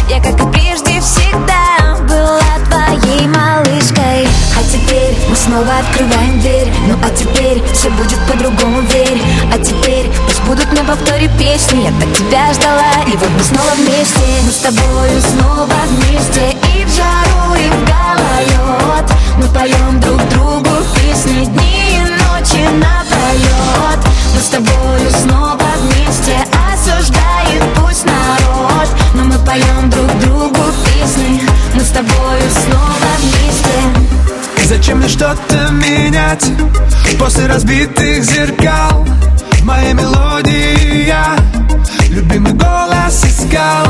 Я, 0.08 0.20
как 0.20 0.40
и 0.40 0.52
прежде, 0.52 1.00
всегда 1.00 1.96
Была 2.02 2.40
твоей 2.68 3.26
малышкой. 3.26 4.28
А 4.58 4.62
теперь 4.70 5.16
мы 5.28 5.36
снова 5.36 5.78
открываем 5.78 6.40
дверь. 6.40 6.72
Ну 6.88 6.94
а 7.02 7.10
теперь 7.10 7.62
все 7.72 7.90
будет 7.90 8.18
по-другому, 8.30 8.82
верь. 8.82 9.20
А 9.52 9.58
теперь 9.58 9.95
будут 10.46 10.72
на 10.72 10.84
повторе 10.84 11.28
песни. 11.38 11.84
Я 11.84 11.92
так 12.00 12.12
тебя 12.16 12.52
ждала, 12.54 12.92
и 13.06 13.16
вот 13.16 13.28
мы 13.36 13.42
снова 13.42 13.72
вместе. 13.76 14.20
Мы 14.44 14.52
с 14.52 14.56
тобою 14.58 15.20
снова 15.20 15.74
вместе 15.88 16.56
И 16.76 16.84
в 16.84 16.88
жару, 16.94 17.54
и 17.54 17.68
в 17.68 17.84
гололед. 17.84 19.10
Мы 19.38 19.46
поем 19.48 20.00
друг 20.00 20.20
другу 20.28 20.70
песни 20.94 21.44
Дни 21.44 21.96
и 21.96 22.00
ночи 22.00 22.62
напролет 22.78 24.00
Мы 24.34 24.40
с 24.40 24.48
тобою 24.48 25.10
снова 25.22 25.58
вместе 25.80 26.36
Осуждает 26.72 27.62
пусть 27.74 28.04
народ. 28.04 28.88
Но 29.14 29.24
мы 29.24 29.38
поем 29.44 29.90
друг 29.90 30.10
другу 30.20 30.60
песни 30.84 31.42
Мы 31.74 31.80
с 31.80 31.88
тобою 31.88 32.42
снова 32.64 33.10
вместе. 33.18 34.64
Зачем 34.64 34.98
мне 34.98 35.08
что-то 35.08 35.70
менять 35.70 36.46
После 37.18 37.46
разбитых 37.46 38.24
зеркал 38.24 39.06
В 39.66 39.68
моей 39.68 39.94
мелодии 39.94 41.06
я 41.08 41.36
Любимый 42.10 42.52
голос 42.52 43.24
искал. 43.24 43.88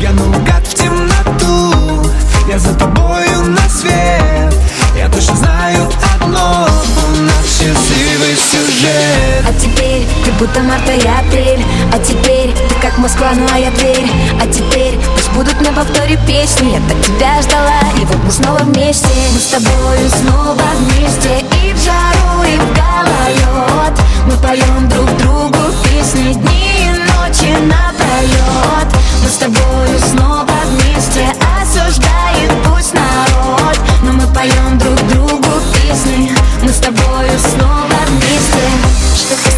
Я 0.00 0.10
наугад 0.10 0.66
в 0.66 0.74
темноту 0.74 2.10
Я 2.48 2.58
за 2.58 2.74
тобою 2.74 3.44
на 3.44 3.68
свет. 3.68 4.52
Я 4.98 5.08
точно 5.08 5.36
знаю 5.36 5.88
одно 6.20 6.66
У 6.66 7.20
нас 7.22 7.46
счастливый 7.46 8.34
сюжет. 8.34 9.44
А 9.48 9.52
теперь 9.60 10.04
ты 10.24 10.32
будто 10.40 10.60
марта 10.62 10.90
и 10.90 11.06
апрель. 11.06 11.64
А 11.92 12.00
теперь 12.00 12.52
ты 12.52 12.74
как 12.82 12.98
Москва, 12.98 13.30
ну 13.36 13.46
а 13.54 13.58
я 13.60 13.70
Тверь 13.70 14.10
А 14.42 14.46
теперь 14.48 14.98
пусть 15.14 15.30
будут 15.30 15.60
на 15.60 15.72
повторе 15.72 16.18
песни. 16.26 16.72
Я 16.72 16.80
так 16.88 17.00
тебя 17.06 17.40
ждала, 17.42 17.80
и 18.02 18.04
вот 18.06 18.18
мы 18.24 18.32
снова 18.32 18.58
вместе. 18.58 19.06
Мы 19.32 19.38
с 19.38 19.46
тобою 19.52 20.10
снова 20.10 20.62
вместе. 20.80 21.46
И 21.62 21.72
в 21.72 21.84
жару, 21.84 22.05
и 22.46 22.58
в 22.58 22.72
гололед. 22.74 24.00
Мы 24.26 24.36
поем 24.38 24.88
друг 24.88 25.16
другу 25.18 25.58
песни 25.84 26.32
Дни 26.32 26.86
и 26.86 26.90
ночи 26.90 27.52
напролет 27.62 28.88
Мы 29.22 29.28
с 29.28 29.36
тобою 29.36 29.98
снова 30.10 30.48
вместе 30.66 31.32
Осуждает 31.76 32.50
пусть 32.64 32.94
народ 32.94 33.78
Но 34.02 34.12
мы 34.12 34.26
поем 34.32 34.78
друг 34.78 34.96
другу 35.08 35.48
песни 35.74 36.32
Мы 36.62 36.68
с 36.70 36.78
тобою 36.78 37.30
снова 37.38 37.86
вместе 38.08 38.96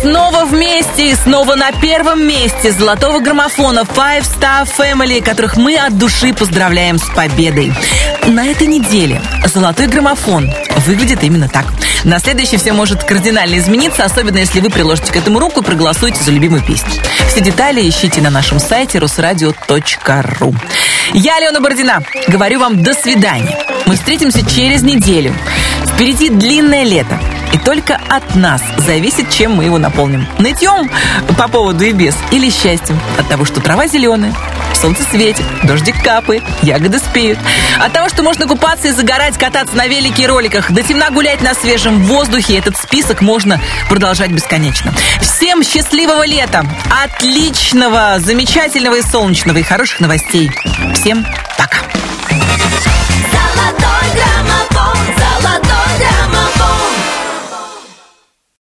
Снова 0.03 0.45
вместе 0.45 1.11
и 1.11 1.15
снова 1.15 1.55
на 1.55 1.73
первом 1.73 2.27
месте 2.27 2.73
золотого 2.73 3.21
граммофона 3.21 3.81
Five 3.81 4.23
Star 4.23 4.67
Family, 4.67 5.23
которых 5.23 5.57
мы 5.57 5.77
от 5.77 5.99
души 5.99 6.33
поздравляем 6.33 6.99
с 6.99 7.09
победой. 7.15 7.73
На 8.27 8.47
этой 8.47 8.69
неделе 8.69 9.21
золотой 9.45 9.87
граммофон 9.89 10.53
выглядит 10.87 11.25
именно 11.25 11.49
так. 11.49 11.67
На 12.05 12.21
следующий 12.21 12.57
все 12.57 12.73
может 12.73 13.03
кардинально 13.03 13.59
измениться, 13.59 14.05
особенно 14.05 14.39
если 14.39 14.61
вы 14.61 14.71
приложите 14.71 15.13
к 15.13 15.17
этому 15.17 15.41
руку 15.41 15.61
и 15.61 15.65
проголосуете 15.65 16.23
за 16.23 16.31
любимую 16.31 16.63
песню. 16.63 16.91
Все 17.29 17.41
детали 17.41 17.87
ищите 17.89 18.21
на 18.21 18.31
нашем 18.31 18.61
сайте 18.61 18.99
русрадио.ру. 18.99 20.55
Я, 21.15 21.37
Алена 21.37 21.61
Бородина, 21.61 22.03
говорю 22.29 22.61
вам 22.61 22.83
до 22.83 22.95
свидания. 22.95 23.59
Мы 23.87 23.97
встретимся 23.97 24.45
через 24.49 24.83
неделю. 24.83 25.35
Впереди 25.87 26.29
длинное 26.29 26.85
лето. 26.85 27.19
И 27.53 27.59
только 27.59 27.99
от 28.09 28.35
нас 28.35 28.63
зависит, 28.79 29.31
чем 29.31 29.55
мы 29.55 29.65
его 29.65 29.79
наполним. 29.79 30.27
Нытьем 30.39 30.91
по 31.37 31.49
поводу 31.49 31.85
и 31.85 31.93
без, 31.93 32.15
или 32.31 32.51
счастьем 32.51 33.01
от 33.19 33.29
того, 33.29 33.45
что 33.45 33.61
трава 33.61 33.87
зеленая, 33.87 34.35
солнце 34.75 35.03
светит, 35.05 35.45
дождик 35.63 36.03
капает, 36.03 36.43
ягоды 36.63 36.99
спеют. 36.99 37.39
От 37.81 37.93
того, 37.93 38.09
что 38.09 38.23
можно 38.23 38.47
купаться 38.47 38.89
и 38.89 38.91
загорать, 38.91 39.39
кататься 39.39 39.75
на 39.77 39.87
велике 39.87 40.25
и 40.25 40.27
роликах, 40.27 40.71
до 40.71 40.83
темна 40.83 41.11
гулять 41.11 41.41
на 41.41 41.55
свежем 41.55 42.03
воздухе, 42.05 42.59
этот 42.59 42.77
список 42.77 43.23
можно 43.23 43.61
продолжать 43.89 44.31
бесконечно. 44.31 44.93
Всем 45.21 45.63
счастливого 45.63 46.27
лета, 46.27 46.67
отличного, 47.03 48.17
замечательного 48.19 48.97
и 48.97 49.03
солнечного, 49.03 49.59
и 49.59 49.63
хороших 49.63 50.01
новостей. 50.01 50.51
Всем 50.95 51.25
Золотой 52.29 54.07
граммофон, 54.15 54.99
золотой 55.17 55.91
граммофон. 55.99 56.88